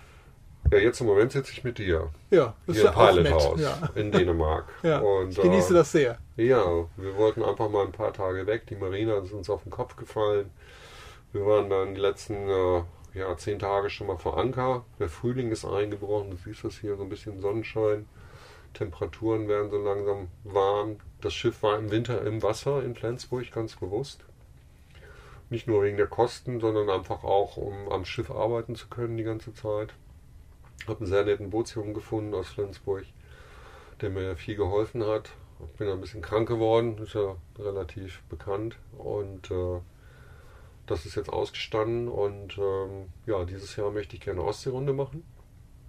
[0.71, 3.09] Ja, jetzt im Moment sitze ich mit dir Ja, das hier ist im ja auch
[3.09, 3.33] Pilot nett.
[3.33, 3.89] House Ja.
[3.95, 4.65] in Dänemark.
[4.83, 6.17] Ja, Und, ich genieße äh, das sehr.
[6.37, 6.63] Ja,
[6.97, 8.65] wir wollten einfach mal ein paar Tage weg.
[8.67, 10.49] Die Marina ist uns auf den Kopf gefallen.
[11.31, 14.85] Wir waren dann die letzten äh, ja, zehn Tage schon mal vor Anker.
[14.99, 16.31] Der Frühling ist eingebrochen.
[16.31, 18.07] Du siehst das hier, so ein bisschen Sonnenschein.
[18.73, 20.97] Temperaturen werden so langsam warm.
[21.21, 24.21] Das Schiff war im Winter im Wasser in Flensburg, ganz bewusst.
[25.49, 29.23] Nicht nur wegen der Kosten, sondern einfach auch, um am Schiff arbeiten zu können die
[29.23, 29.93] ganze Zeit.
[30.87, 33.05] Habe einen sehr netten Bootsjungen gefunden aus Flensburg,
[34.01, 35.31] der mir viel geholfen hat.
[35.71, 38.77] Ich bin ein bisschen krank geworden, ist ja relativ bekannt.
[38.97, 39.79] Und äh,
[40.85, 42.09] das ist jetzt ausgestanden.
[42.09, 45.23] Und ähm, ja, dieses Jahr möchte ich gerne Ostseerunde machen.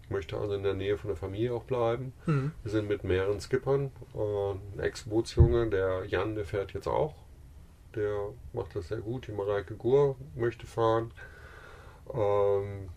[0.04, 2.12] Ich möchte also in der Nähe von der Familie auch bleiben.
[2.26, 2.52] Mhm.
[2.62, 3.90] Wir sind mit mehreren Skippern.
[4.14, 7.14] Äh, ein Ex-Bootsjunge, der Jan, der fährt jetzt auch.
[7.94, 9.26] Der macht das sehr gut.
[9.26, 11.10] Die Mareike Gur möchte fahren.
[12.12, 12.90] Ähm,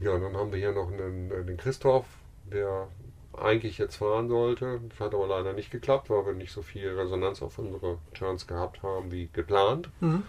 [0.00, 2.06] ja, dann haben wir hier noch einen, den Christoph,
[2.52, 2.88] der
[3.36, 4.80] eigentlich jetzt fahren sollte.
[4.88, 8.46] Das hat aber leider nicht geklappt, weil wir nicht so viel Resonanz auf unsere Turns
[8.46, 9.90] gehabt haben wie geplant.
[10.00, 10.22] Mhm.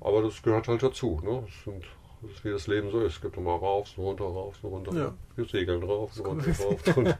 [0.00, 1.20] Aber das gehört halt dazu.
[1.22, 1.42] Ne?
[1.46, 1.84] Das, sind,
[2.22, 3.14] das ist wie das Leben so ist.
[3.14, 4.92] Es gibt immer rauf, so runter, rauf, so runter.
[4.92, 5.14] Ja.
[5.36, 7.18] Wir segeln rauf, so runter, rauf, so runter.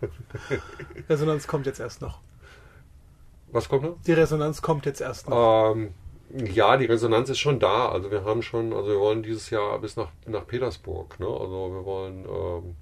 [1.08, 2.20] Resonanz kommt jetzt erst noch.
[3.52, 3.96] Was kommt noch?
[4.06, 5.72] Die Resonanz kommt jetzt erst noch.
[5.74, 5.94] Ähm,
[6.30, 7.88] ja, die Resonanz ist schon da.
[7.88, 11.18] Also wir haben schon, also wir wollen dieses Jahr bis nach, nach Petersburg.
[11.20, 11.26] Ne?
[11.26, 12.76] Also wir wollen, ähm,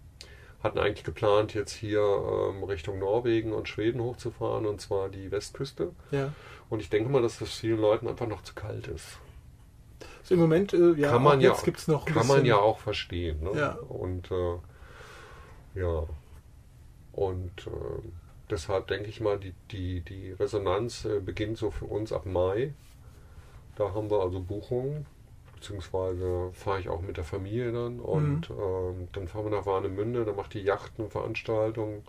[0.63, 5.93] hatten eigentlich geplant, jetzt hier ähm, Richtung Norwegen und Schweden hochzufahren und zwar die Westküste.
[6.11, 6.33] Ja.
[6.71, 9.19] Und ich denke mal, dass das vielen Leuten einfach noch zu kalt ist.
[10.23, 12.57] So Im Moment, äh, ja, kann man ja, jetzt gibt's noch kann man bisschen- ja
[12.57, 13.43] auch verstehen.
[13.43, 13.51] Ne?
[13.59, 13.73] Ja.
[13.89, 16.05] Und äh, ja,
[17.13, 18.09] und äh,
[18.51, 22.73] deshalb denke ich mal, die, die, die Resonanz äh, beginnt so für uns ab Mai.
[23.77, 25.07] Da haben wir also Buchungen,
[25.55, 28.57] beziehungsweise fahre ich auch mit der Familie dann und Mhm.
[28.61, 32.03] ähm, dann fahren wir nach Warnemünde, da macht die Yacht eine Veranstaltung.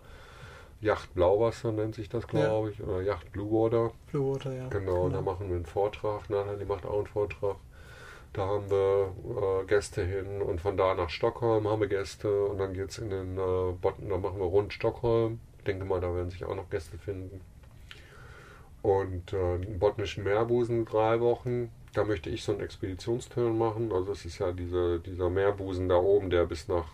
[0.81, 3.91] Yacht Blauwasser nennt sich das, glaube ich, oder Yacht Blue Water.
[4.11, 4.67] Blue Water, ja.
[4.67, 6.29] Genau, da machen wir einen Vortrag.
[6.29, 7.55] Nein, die macht auch einen Vortrag.
[8.33, 9.13] Da haben wir
[9.61, 12.97] äh, Gäste hin und von da nach Stockholm haben wir Gäste und dann geht es
[12.99, 15.39] in den äh, Botten, da machen wir rund Stockholm.
[15.59, 17.39] Ich denke mal, da werden sich auch noch Gäste finden.
[18.85, 21.71] Und äh, den botnischen Meerbusen drei Wochen.
[21.93, 23.91] Da möchte ich so einen Expeditionsturn machen.
[23.91, 26.85] Also es ist ja diese, dieser Meerbusen da oben, der bis nach,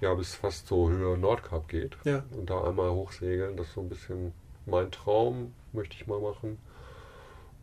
[0.00, 1.96] ja, bis fast so Höhe Nordkap geht.
[2.04, 2.22] Ja.
[2.30, 4.32] Und da einmal hochsegeln, das ist so ein bisschen
[4.64, 6.58] mein Traum, möchte ich mal machen.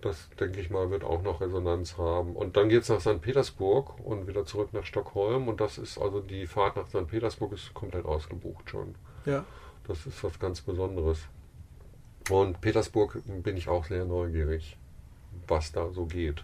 [0.02, 2.36] Das, denke ich mal, wird auch noch Resonanz haben.
[2.36, 3.22] Und dann geht es nach St.
[3.22, 5.48] Petersburg und wieder zurück nach Stockholm.
[5.48, 7.08] Und das ist also die Fahrt nach St.
[7.08, 8.96] Petersburg ist komplett ausgebucht schon.
[9.24, 9.46] Ja.
[9.88, 11.20] Das ist was ganz Besonderes.
[12.30, 14.78] Und Petersburg bin ich auch sehr neugierig,
[15.48, 16.44] was da so geht.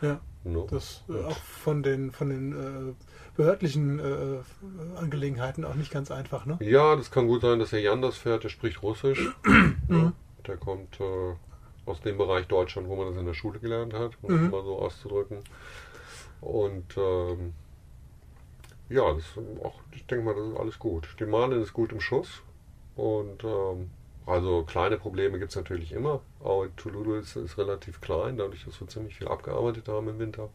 [0.00, 0.20] Ja.
[0.44, 0.66] Ne?
[0.70, 2.94] Das äh, auch von den von den äh,
[3.36, 4.38] behördlichen äh,
[4.96, 6.58] Angelegenheiten auch nicht ganz einfach, ne?
[6.60, 9.20] Ja, das kann gut sein, dass er Jan das fährt, der spricht Russisch.
[9.88, 10.12] ja,
[10.46, 11.34] der kommt äh,
[11.86, 14.46] aus dem Bereich Deutschland, wo man das in der Schule gelernt hat, um Mhm.
[14.46, 15.38] es mal so auszudrücken.
[16.40, 17.54] Und ähm,
[18.88, 19.24] ja, das
[19.62, 21.08] auch, ich denke mal, das ist alles gut.
[21.20, 22.42] Die Marlin ist gut im Schuss.
[22.96, 23.90] Und ähm,
[24.26, 26.20] also kleine Probleme gibt es natürlich immer.
[26.40, 30.50] Aber Toulouse ist, ist relativ klein, dadurch, dass wir ziemlich viel abgearbeitet haben im Winter.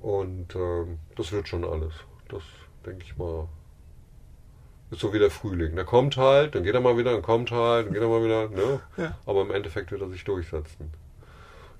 [0.00, 1.94] Und ähm, das wird schon alles.
[2.28, 2.42] Das
[2.84, 3.48] denke ich mal.
[4.90, 5.74] Ist so wie der Frühling.
[5.74, 8.22] Der kommt halt, dann geht er mal wieder, dann kommt halt, dann geht er mal
[8.24, 8.48] wieder.
[8.48, 8.80] Ne?
[8.96, 9.18] Ja.
[9.26, 10.92] Aber im Endeffekt wird er sich durchsetzen.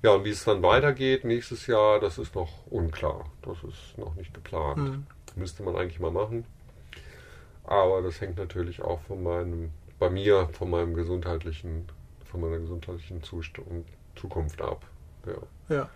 [0.01, 3.25] Ja, und wie es dann weitergeht nächstes Jahr, das ist noch unklar.
[3.41, 4.77] Das ist noch nicht geplant.
[4.77, 5.07] Mhm.
[5.35, 6.45] Müsste man eigentlich mal machen.
[7.63, 11.85] Aber das hängt natürlich auch von meinem, bei mir, von meinem gesundheitlichen,
[12.29, 14.85] von meiner gesundheitlichen Zustand, Zukunft ab.
[15.25, 15.75] Ja.
[15.75, 15.89] Ja.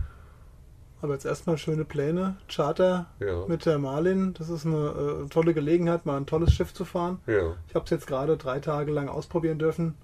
[1.01, 2.35] Aber jetzt erstmal schöne Pläne.
[2.49, 3.45] Charter Ja.
[3.47, 4.33] mit der Marlin.
[4.37, 7.19] Das ist eine äh, tolle Gelegenheit, mal ein tolles Schiff zu fahren.
[7.25, 7.55] Ja.
[7.69, 9.95] Ich habe es jetzt gerade drei Tage lang ausprobieren dürfen.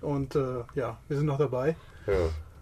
[0.00, 1.76] Und äh, ja, wir sind noch dabei.
[2.06, 2.14] Ja.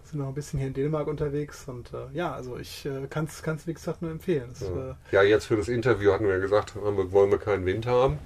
[0.04, 1.68] Sind noch ein bisschen hier in Dänemark unterwegs.
[1.68, 4.50] Und äh, ja, also ich äh, kann es, wie gesagt, nur empfehlen.
[4.52, 4.90] Es, Ja.
[4.90, 7.86] äh, ja, jetzt für das Interview hatten wir gesagt, haben wir, wollen wir keinen Wind
[7.86, 8.18] haben,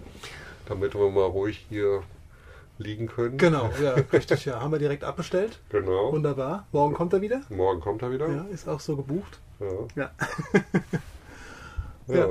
[0.67, 2.03] damit wir mal ruhig hier
[2.81, 3.37] liegen können.
[3.37, 4.45] genau, ja, richtig.
[4.47, 5.61] Ja, haben wir direkt abbestellt.
[5.69, 6.13] Genau.
[6.13, 6.67] Wunderbar.
[6.73, 7.43] Morgen kommt er wieder.
[7.51, 8.29] Morgen kommt er wieder.
[8.29, 9.39] Ja, ist auch so gebucht.
[9.61, 9.67] Ja.
[9.97, 10.11] Ja.
[12.09, 12.27] Ja.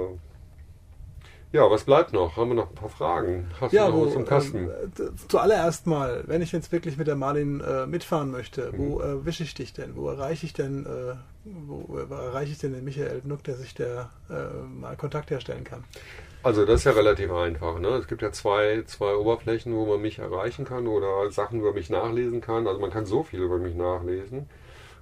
[1.52, 1.70] Ja.
[1.72, 2.36] was bleibt noch?
[2.38, 3.48] Haben wir noch ein paar Fragen?
[3.62, 4.70] Hast Ja, du noch wo, was im Kasten?
[4.70, 9.26] äh, zuallererst mal, wenn ich jetzt wirklich mit der Marlin äh, mitfahren möchte, wo äh,
[9.26, 9.96] wische ich dich denn?
[9.96, 13.74] Wo erreiche ich denn, äh, wo, wo erreiche ich denn den Michael Nuck, der sich
[13.74, 14.34] der äh,
[14.80, 15.84] mal Kontakt herstellen kann?
[16.42, 17.80] Also das ist ja relativ einfach.
[17.80, 17.90] Ne?
[17.90, 21.90] Es gibt ja zwei, zwei Oberflächen, wo man mich erreichen kann oder Sachen über mich
[21.90, 22.66] nachlesen kann.
[22.66, 24.50] Also man kann so viel über mich nachlesen,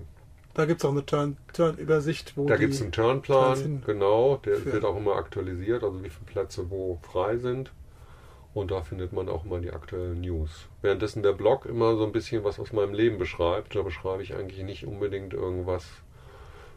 [0.54, 4.66] Da gibt es auch eine Turn- Turn-Übersicht, wo Da gibt es einen Turnplan, genau, der
[4.66, 7.72] wird auch immer aktualisiert, also wie viele Plätze wo frei sind.
[8.54, 10.68] Und da findet man auch mal die aktuellen News.
[10.82, 13.76] Währenddessen der Blog immer so ein bisschen was aus meinem Leben beschreibt.
[13.76, 15.86] Da beschreibe ich eigentlich nicht unbedingt irgendwas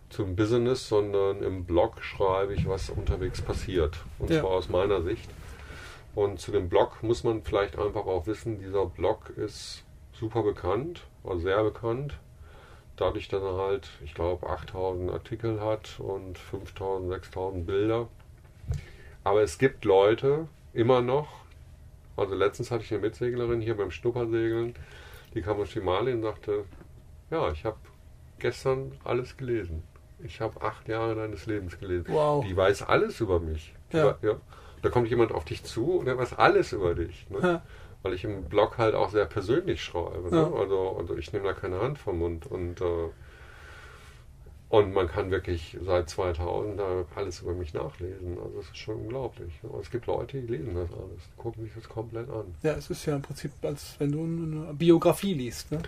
[0.09, 3.99] zum Business, sondern im Blog schreibe ich, was unterwegs passiert.
[4.21, 4.41] Und Ja.
[4.41, 5.29] zwar aus meiner Sicht.
[6.15, 9.83] Und zu dem Blog muss man vielleicht einfach auch wissen, dieser Blog ist
[10.13, 12.19] super bekannt, also sehr bekannt.
[12.97, 18.07] Dadurch, dass er halt, ich glaube, 8000 Artikel hat und 5000, 6000 Bilder.
[19.25, 21.44] Aber es gibt Leute, immer noch,
[22.17, 24.75] also letztens hatte ich eine Mitseglerin hier beim Schnuppersegeln,
[25.35, 26.65] die kam auf die Mali und sagte,
[27.31, 27.77] ja, ich habe
[28.39, 29.83] gestern alles gelesen.
[30.23, 32.07] Ich habe acht Jahre deines Lebens gelesen.
[32.09, 32.45] Wow.
[32.45, 33.75] Die weiß alles über mich.
[33.93, 34.17] Ja.
[34.23, 34.37] ja.
[34.83, 37.29] Da kommt jemand auf dich zu und der weiß alles über dich.
[37.31, 37.39] Ne?
[37.43, 37.63] Ja.
[38.03, 40.29] Weil ich im Blog halt auch sehr persönlich schreibe.
[40.31, 40.49] Ja.
[40.49, 40.57] Ne?
[40.57, 42.47] Also, also ich nehme da keine Hand vom Mund.
[42.47, 43.09] Und, äh,
[44.79, 48.39] und man kann wirklich seit 2000 da alles über mich nachlesen.
[48.39, 49.53] Also es ist schon unglaublich.
[49.81, 52.55] Es gibt Leute, die lesen das alles, gucken sich das komplett an.
[52.63, 55.71] Ja, es ist ja im Prinzip, als wenn du eine Biografie liest.
[55.73, 55.83] Ne?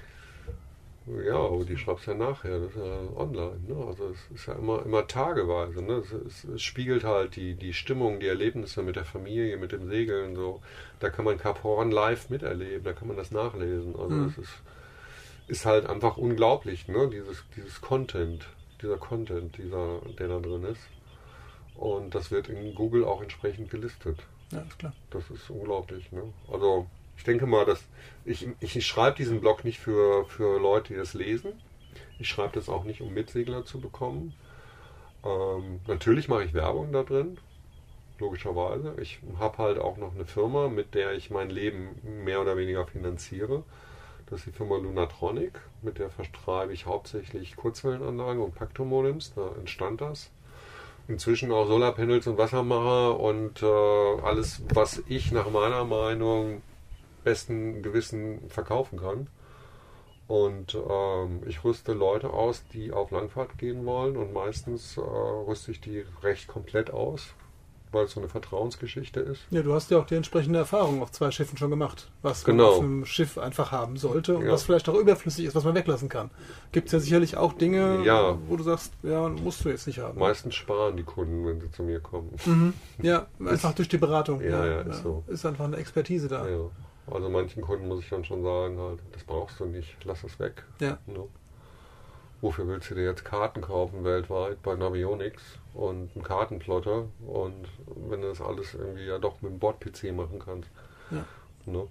[1.24, 3.61] Ja, aber die schreibst ja nachher, das ist ja online.
[3.68, 3.76] Ne?
[3.87, 5.80] Also es ist ja immer, immer tageweise.
[5.80, 5.95] Ne?
[6.05, 9.89] Es, es, es spiegelt halt die, die Stimmung, die Erlebnisse mit der Familie, mit dem
[9.89, 10.34] Segeln.
[10.34, 10.61] So.
[10.99, 13.95] Da kann man Cap Horn live miterleben, da kann man das nachlesen.
[13.95, 14.28] Also Mhm.
[14.28, 14.55] es ist,
[15.47, 17.09] ist halt einfach unglaublich, ne?
[17.09, 18.49] dieses, dieses Content,
[18.83, 20.81] dieser Content, dieser, der da drin ist.
[21.74, 24.18] Und das wird in Google auch entsprechend gelistet.
[24.53, 24.95] Ja, ist klar.
[25.11, 26.11] Das ist unglaublich.
[26.12, 26.22] Ne?
[26.51, 27.85] Also ich denke mal, dass
[28.24, 31.53] ich, ich schreibe diesen Blog nicht für, für Leute, die das lesen.
[32.18, 34.35] Ich schreibe das auch nicht, um Mitsegler zu bekommen.
[35.24, 37.39] Ähm, natürlich mache ich Werbung da drin.
[38.18, 38.95] logischerweise.
[39.01, 42.87] Ich habe halt auch noch eine Firma, mit der ich mein Leben mehr oder weniger
[42.87, 43.62] finanziere.
[44.27, 49.33] Das ist die Firma Lunatronic, mit der vertreibe ich hauptsächlich Kurzwellenanlagen und Paktomodems.
[49.35, 50.31] Da entstand das.
[51.07, 56.62] Inzwischen auch Solarpanels und Wassermacher und äh, alles, was ich nach meiner Meinung
[57.22, 59.29] besten Gewissen verkaufen kann.
[60.27, 65.70] Und ähm, ich rüste Leute aus, die auf Langfahrt gehen wollen und meistens äh, rüste
[65.70, 67.33] ich die recht komplett aus,
[67.97, 69.40] weil es so eine Vertrauensgeschichte ist.
[69.51, 72.64] Ja, du hast ja auch die entsprechende Erfahrung auf zwei Schiffen schon gemacht, was genau.
[72.64, 74.53] man auf einem Schiff einfach haben sollte und Ja.
[74.53, 76.30] was vielleicht auch überflüssig ist, was man weglassen kann.
[76.72, 78.38] Gibt es ja sicherlich auch Dinge, Ja.
[78.49, 80.18] wo du sagst, ja, musst du jetzt nicht haben.
[80.18, 82.30] Meistens sparen die Kunden, wenn sie zu mir kommen.
[82.44, 82.74] Mhm.
[83.03, 84.40] Ja, einfach durch die Beratung.
[84.40, 85.24] Ja, ja, ist so.
[85.26, 86.47] Ist einfach eine Expertise da.
[87.09, 90.38] Also manchen Kunden muss ich dann schon sagen, halt, das brauchst du nicht, lass es
[90.40, 90.64] weg.
[90.80, 90.99] Ja.
[91.07, 91.24] Ne?
[92.41, 95.43] Wofür willst du dir jetzt Karten kaufen weltweit bei Navionics
[95.74, 97.66] und einen Kartenplotter und
[98.09, 100.70] wenn du das alles irgendwie ja doch mit dem Bord-PC machen kannst.
[101.11, 101.24] Ja.
[101.64, 101.89] Ne?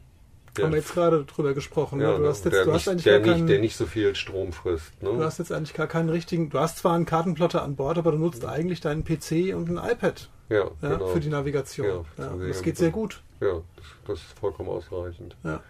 [0.63, 1.99] Haben wir jetzt gerade drüber gesprochen.
[1.99, 2.15] ja, ne?
[2.15, 3.75] du ne, hast jetzt, der, du hast nicht, eigentlich der, gar nicht, keinen, der nicht
[3.75, 5.01] so viel Strom frisst.
[5.03, 5.09] Ne?
[5.09, 8.11] du hast jetzt eigentlich gar keinen richtigen, du hast zwar einen Kartenplotter an Bord, aber
[8.11, 11.07] du nutzt eigentlich deinen PC und ein iPad ja, ja, genau.
[11.07, 12.05] für die Navigation.
[12.17, 13.21] Ja, Ja, das geht sehr gut.
[13.41, 15.35] ja das, das ist vollkommen ausreichend.
[15.43, 15.61] Ja.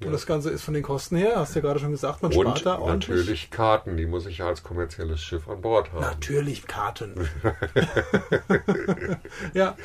[0.00, 0.06] Ja.
[0.06, 2.32] Und das Ganze ist von den Kosten her, hast du ja gerade schon gesagt, man
[2.32, 3.08] Und spart da ordentlich.
[3.08, 6.02] natürlich Karten, die muss ich ja als kommerzielles Schiff an Bord haben.
[6.02, 7.28] Natürlich Karten.
[9.54, 9.76] ja,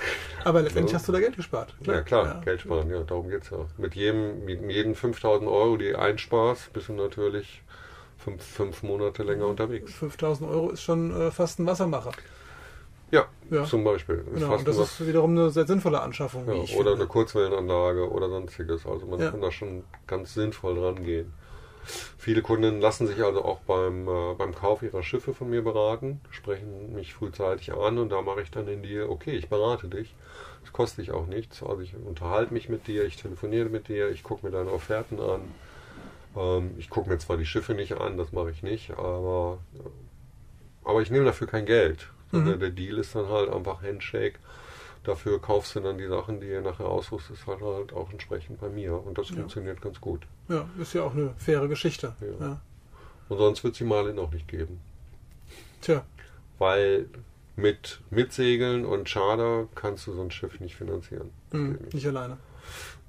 [0.43, 1.74] aber letztendlich hast du da Geld gespart.
[1.82, 2.39] Ja, klar, Ja.
[2.41, 3.66] Geld sparen, ja, darum geht's ja.
[3.78, 7.64] Mit jedem, mit jedem 5000 Euro, die du einsparst, bist du natürlich
[8.18, 9.93] fünf, fünf Monate länger unterwegs.
[9.93, 12.11] 5000 Euro ist schon äh, fast ein Wassermacher.
[13.14, 13.64] Ja, Ja.
[13.66, 14.26] zum Beispiel.
[14.34, 16.47] Genau, und das was- ist wiederum eine sehr sinnvolle Anschaffung.
[16.47, 16.93] ja, oder finde.
[16.93, 18.88] eine Kurzwellenanlage oder sonstiges.
[18.88, 19.30] Also man Ja.
[19.30, 21.32] kann da schon ganz sinnvoll dran gehen.
[22.18, 26.22] Viele Kunden lassen sich also auch beim, äh, beim Kauf ihrer Schiffe von mir beraten,
[26.32, 30.16] sprechen mich frühzeitig an und da mache ich dann in dir, okay, ich berate dich.
[30.64, 31.61] Das kostet dich auch nichts.
[31.61, 35.20] Also ich unterhalte mich mit dir, ich telefoniere mit dir, ich gucke mir deine Offerten
[35.20, 35.41] an.
[36.38, 39.59] Ähm, ich gucke mir zwar die Schiffe nicht an, das mache ich nicht, aber,
[40.84, 42.07] aber ich nehme dafür kein Geld.
[42.39, 42.59] Mhm.
[42.59, 44.39] der Deal ist dann halt einfach Handshake.
[45.03, 48.69] Dafür kaufst du dann die Sachen, die ihr nachher ausrüstest, halt, halt auch entsprechend bei
[48.69, 48.93] mir.
[48.95, 49.36] Und das Ja.
[49.36, 50.21] funktioniert ganz gut.
[50.47, 52.15] Ja, ist ja auch eine faire Geschichte.
[52.21, 52.45] Ja.
[52.47, 52.61] Ja.
[53.29, 54.79] Und sonst wird es die Marlin auch nicht geben.
[55.81, 56.03] Tja,
[56.59, 57.07] Weil
[57.55, 61.31] mit Mitsegeln und Charter kannst du so ein Schiff nicht finanzieren.
[61.51, 61.93] Mhm, nicht.
[61.95, 62.38] nicht alleine.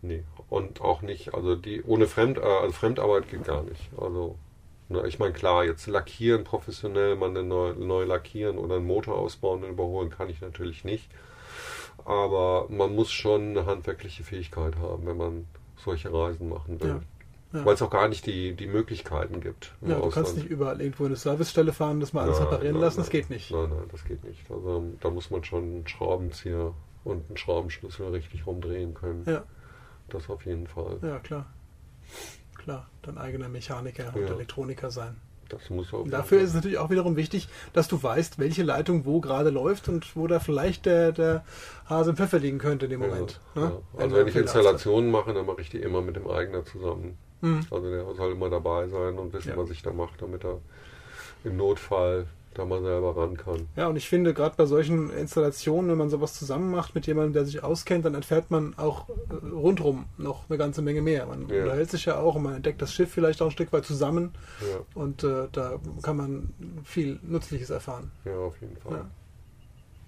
[0.02, 0.24] Nee.
[0.50, 3.88] Und auch nicht, also die ohne Fremd, äh, also Fremdarbeit geht gar nicht.
[3.96, 4.36] Also,
[5.06, 9.70] ich meine, klar, jetzt lackieren professionell, man neu, neu lackieren oder einen Motor ausbauen und
[9.70, 11.10] überholen kann ich natürlich nicht.
[12.04, 16.88] Aber man muss schon eine handwerkliche Fähigkeit haben, wenn man solche Reisen machen will.
[16.88, 17.00] Ja.
[17.52, 17.64] Ja.
[17.64, 19.72] Weil es auch gar nicht die, die Möglichkeiten gibt.
[19.80, 20.36] Ja, du kannst Ausland.
[20.38, 23.04] nicht überall irgendwo in eine Servicestelle fahren, das mal alles Nein, reparieren nein, lassen, nein.
[23.04, 23.50] das geht nicht.
[23.52, 24.50] Nein, nein, das geht nicht.
[24.50, 26.74] Also da muss man schon einen Schraubenzieher
[27.04, 29.22] und einen Schraubenschlüssel richtig rumdrehen können.
[29.26, 29.44] Ja,
[30.08, 30.98] Das auf jeden Fall.
[31.02, 31.46] ja, klar.
[32.56, 34.34] Klar, dein eigener Mechaniker und Ja.
[34.34, 35.16] Elektroniker sein.
[35.50, 36.44] Das muss Und jeden dafür Fall.
[36.44, 40.16] ist es natürlich auch wiederum wichtig, dass du weißt, welche Leitung wo gerade läuft und
[40.16, 41.44] wo da vielleicht der, der
[41.86, 43.40] Hase im Pfeffer liegen könnte in dem Moment.
[43.54, 43.66] Ja, ne?
[43.66, 43.78] ja.
[43.92, 44.36] Wenn Also du wenn ich.
[44.36, 47.18] Installationen mache, dann mache ich die immer mit dem Eigner zusammen.
[47.42, 47.66] Mhm.
[47.70, 50.60] Also der soll immer dabei sein und wissen, was ich da mache, damit er
[51.44, 53.68] im Notfall da mal selber ran kann.
[53.76, 57.32] Ja, und ich finde, gerade bei solchen Installationen, wenn man sowas zusammen macht mit jemandem,
[57.34, 61.26] der sich auskennt, dann erfährt man auch äh, rundrum noch eine ganze Menge mehr.
[61.26, 61.62] Man Ja.
[61.64, 64.32] unterhält sich ja auch und man entdeckt das Schiff vielleicht auch ein Stück weit zusammen
[64.60, 68.10] Ja, und äh, da kann man viel Nützliches erfahren.
[68.24, 68.92] ja auf jeden Fall.
[68.98, 69.10] Ja.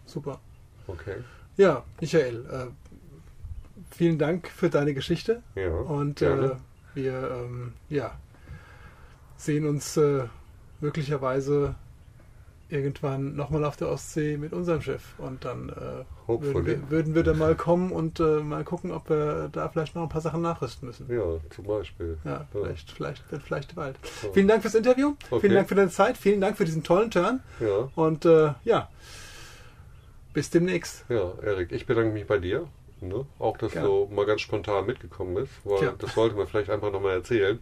[0.06, 0.40] Super.
[0.86, 1.16] Okay.
[1.56, 2.66] Ja, Michael, äh,
[3.90, 5.70] vielen Dank für deine Geschichte Ja.
[5.70, 6.50] und äh,
[6.94, 8.16] wir ähm, ja,
[9.36, 10.24] sehen uns äh,
[10.80, 11.74] möglicherweise
[12.68, 17.22] irgendwann nochmal auf der Ostsee mit unserem Schiff und dann äh, würden, wir, würden wir
[17.22, 20.42] dann mal kommen und äh, mal gucken, ob wir da vielleicht noch ein paar Sachen
[20.42, 21.06] nachrüsten müssen.
[21.08, 22.18] Ja, zum Beispiel.
[22.24, 23.96] Ja, vielleicht, vielleicht wird vielleicht bald.
[24.22, 24.28] Ja.
[24.32, 25.40] Vielen Dank fürs Interview, Okay.
[25.42, 28.88] vielen Dank für deine Zeit, vielen Dank für diesen tollen Turn Ja, und äh, ja,
[30.32, 31.04] bis demnächst.
[31.08, 32.66] ja, Erik, ich bedanke mich bei dir.
[33.00, 33.26] Ne?
[33.38, 33.88] Auch, dass Gerne.
[33.88, 35.52] du mal ganz spontan mitgekommen bist.
[35.64, 35.92] Weil.
[35.98, 37.58] Das sollte man vielleicht einfach nochmal erzählen.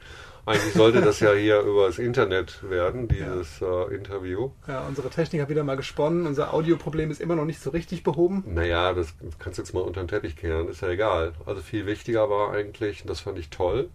[0.46, 4.50] Eigentlich sollte das ja hier über das Internet werden, dieses äh, Interview.
[4.68, 6.26] Ja, unsere Technik hat wieder mal gesponnen.
[6.26, 8.44] Unser Audioproblem ist immer noch nicht so richtig behoben.
[8.46, 11.32] Naja, das kannst du jetzt mal unter den Teppich kehren, ist ja egal.
[11.46, 13.88] Also viel wichtiger war eigentlich, und das fand ich toll,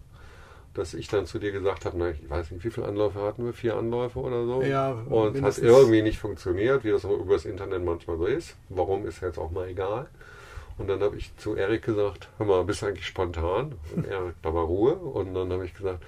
[0.74, 3.44] dass ich dann zu dir gesagt habe, na, ich weiß nicht, wie viele Anläufe hatten
[3.44, 3.52] wir?
[3.52, 4.62] Vier Anläufe oder so?
[4.62, 8.56] Ja, Und es hat irgendwie nicht funktioniert, wie das so übers Internet manchmal so ist.
[8.68, 10.08] Warum ist jetzt auch mal egal.
[10.78, 13.74] Und dann habe ich zu Erik gesagt, hör mal, bist du eigentlich spontan?
[13.94, 14.94] Und Erik, da war Ruhe.
[14.94, 16.02] Und dann habe ich gesagt,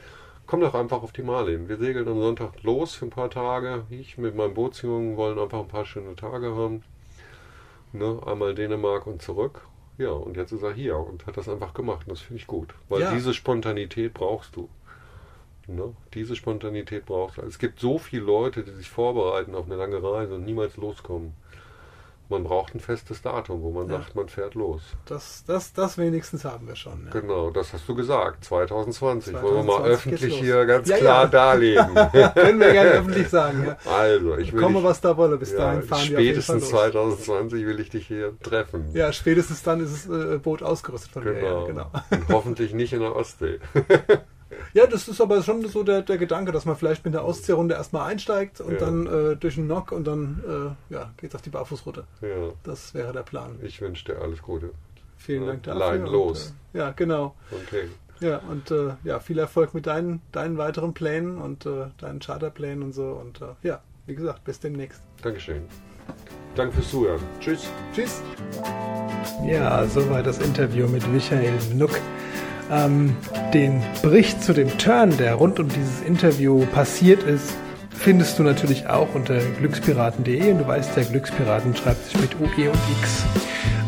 [0.52, 1.66] komm doch einfach auf die Marlin.
[1.70, 3.84] Wir segeln am Sonntag los für ein paar Tage.
[3.88, 6.82] Ich mit meinem Bootsjungen wollen einfach ein paar schöne Tage haben.
[7.94, 8.20] Ne?
[8.26, 9.62] Einmal Dänemark und zurück.
[9.96, 12.06] Ja, und jetzt ist er hier und hat das einfach gemacht.
[12.06, 12.74] Und das finde ich gut.
[12.90, 13.14] Weil Ja.
[13.14, 14.68] diese Spontanität brauchst du.
[15.68, 15.94] Ne?
[16.12, 17.42] Diese Spontanität brauchst du.
[17.46, 21.32] Es gibt so viele Leute, die sich vorbereiten auf eine lange Reise und niemals loskommen.
[22.28, 23.98] Man braucht ein festes Datum, wo man Ja.
[23.98, 24.80] sagt, man fährt los.
[25.04, 27.04] Das, das, das wenigstens haben wir schon.
[27.12, 27.20] Ja.
[27.20, 28.44] Genau, das hast du gesagt.
[28.44, 29.34] 2020.
[29.34, 31.94] Wollen wir mal 2020 öffentlich hier ganz Ja, klar darlegen.
[32.34, 33.64] Können wir gerne öffentlich sagen.
[33.66, 33.76] Ja.
[33.90, 35.36] Also, ich will Komme, dich, was da wolle.
[35.36, 36.70] Bis dahin fahren spätestens los.
[36.70, 38.86] 2020 will ich dich hier treffen.
[38.94, 41.34] Ja, spätestens dann ist das äh, Boot ausgerüstet von mir.
[41.34, 41.60] Genau.
[41.60, 41.90] Ja, genau.
[42.10, 43.58] Und hoffentlich nicht in der Ostsee.
[44.74, 47.74] ja, das ist aber schon so der, der Gedanke, dass man vielleicht mit der Ostseerunde
[47.74, 48.78] erstmal einsteigt und Ja.
[48.80, 52.04] dann äh, durch den Nock und dann äh, ja, geht's auf die Barfußroute.
[52.20, 52.28] ja,
[52.62, 53.58] Das wäre der Plan.
[53.62, 54.70] ich wünsche dir alles Gute.
[55.16, 55.78] Vielen Ja, Dank dafür.
[55.80, 56.54] Leiden und, los.
[56.74, 57.34] Äh, ja, genau.
[57.50, 57.88] Okay.
[58.20, 62.82] Ja, und äh, ja, viel Erfolg mit deinen, deinen weiteren Plänen und äh, deinen Charterplänen
[62.84, 63.04] und so.
[63.12, 65.02] Und äh, ja, wie gesagt, bis demnächst.
[65.22, 65.62] Dankeschön.
[66.54, 67.20] Danke fürs Zuhören.
[67.40, 67.68] Tschüss.
[67.94, 68.20] Tschüss.
[69.44, 71.90] Ja, soweit das Interview mit Michael Nuck.
[72.70, 73.16] Ähm,
[73.52, 77.52] den Bericht zu dem Turn, der rund um dieses Interview passiert ist,
[77.90, 82.70] findest du natürlich auch unter glückspiraten.de und du weißt, der Glückspiraten schreibt sich mit UE
[82.70, 83.24] und X.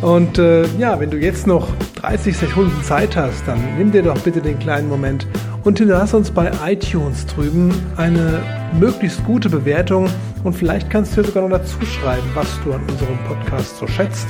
[0.02, 4.18] Und äh, ja, wenn du jetzt noch 30 Sekunden Zeit hast, dann nimm dir doch
[4.20, 5.26] bitte den kleinen Moment
[5.64, 8.42] und hinterlass uns bei iTunes drüben eine
[8.78, 10.10] möglichst gute Bewertung
[10.44, 14.26] und vielleicht kannst du sogar noch dazu schreiben, was du an unserem Podcast so schätzt.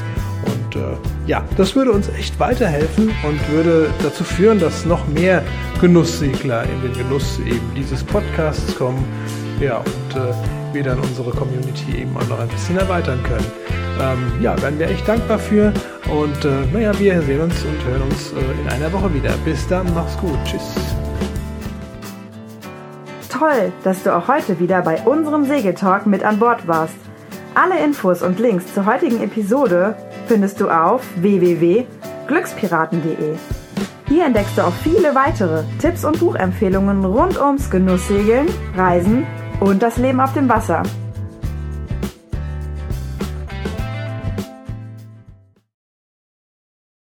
[0.46, 5.42] Und äh, ja, das würde uns echt weiterhelfen und würde dazu führen, dass noch mehr
[5.80, 9.04] Genusssegler in den Genuss eben dieses Podcasts kommen.
[9.60, 10.34] Ja, und äh,
[10.74, 13.46] wir dann unsere Community eben auch noch ein bisschen erweitern können.
[14.00, 15.72] Ähm, ja, wären wir echt dankbar für.
[16.12, 19.32] Und äh, naja, wir sehen uns und hören uns äh, in einer Woche wieder.
[19.44, 20.38] Bis dann, mach's gut.
[20.44, 20.74] Tschüss.
[23.30, 26.94] Toll, dass du auch heute wieder bei unserem Segeltalk mit an Bord warst.
[27.54, 29.96] Alle Infos und Links zur heutigen Episode
[30.26, 33.36] findest du auf www.glückspiraten.de.
[34.06, 39.26] Hier entdeckst du auch viele weitere Tipps und Buchempfehlungen rund ums Genusssegeln, Reisen
[39.60, 40.82] und das Leben auf dem Wasser.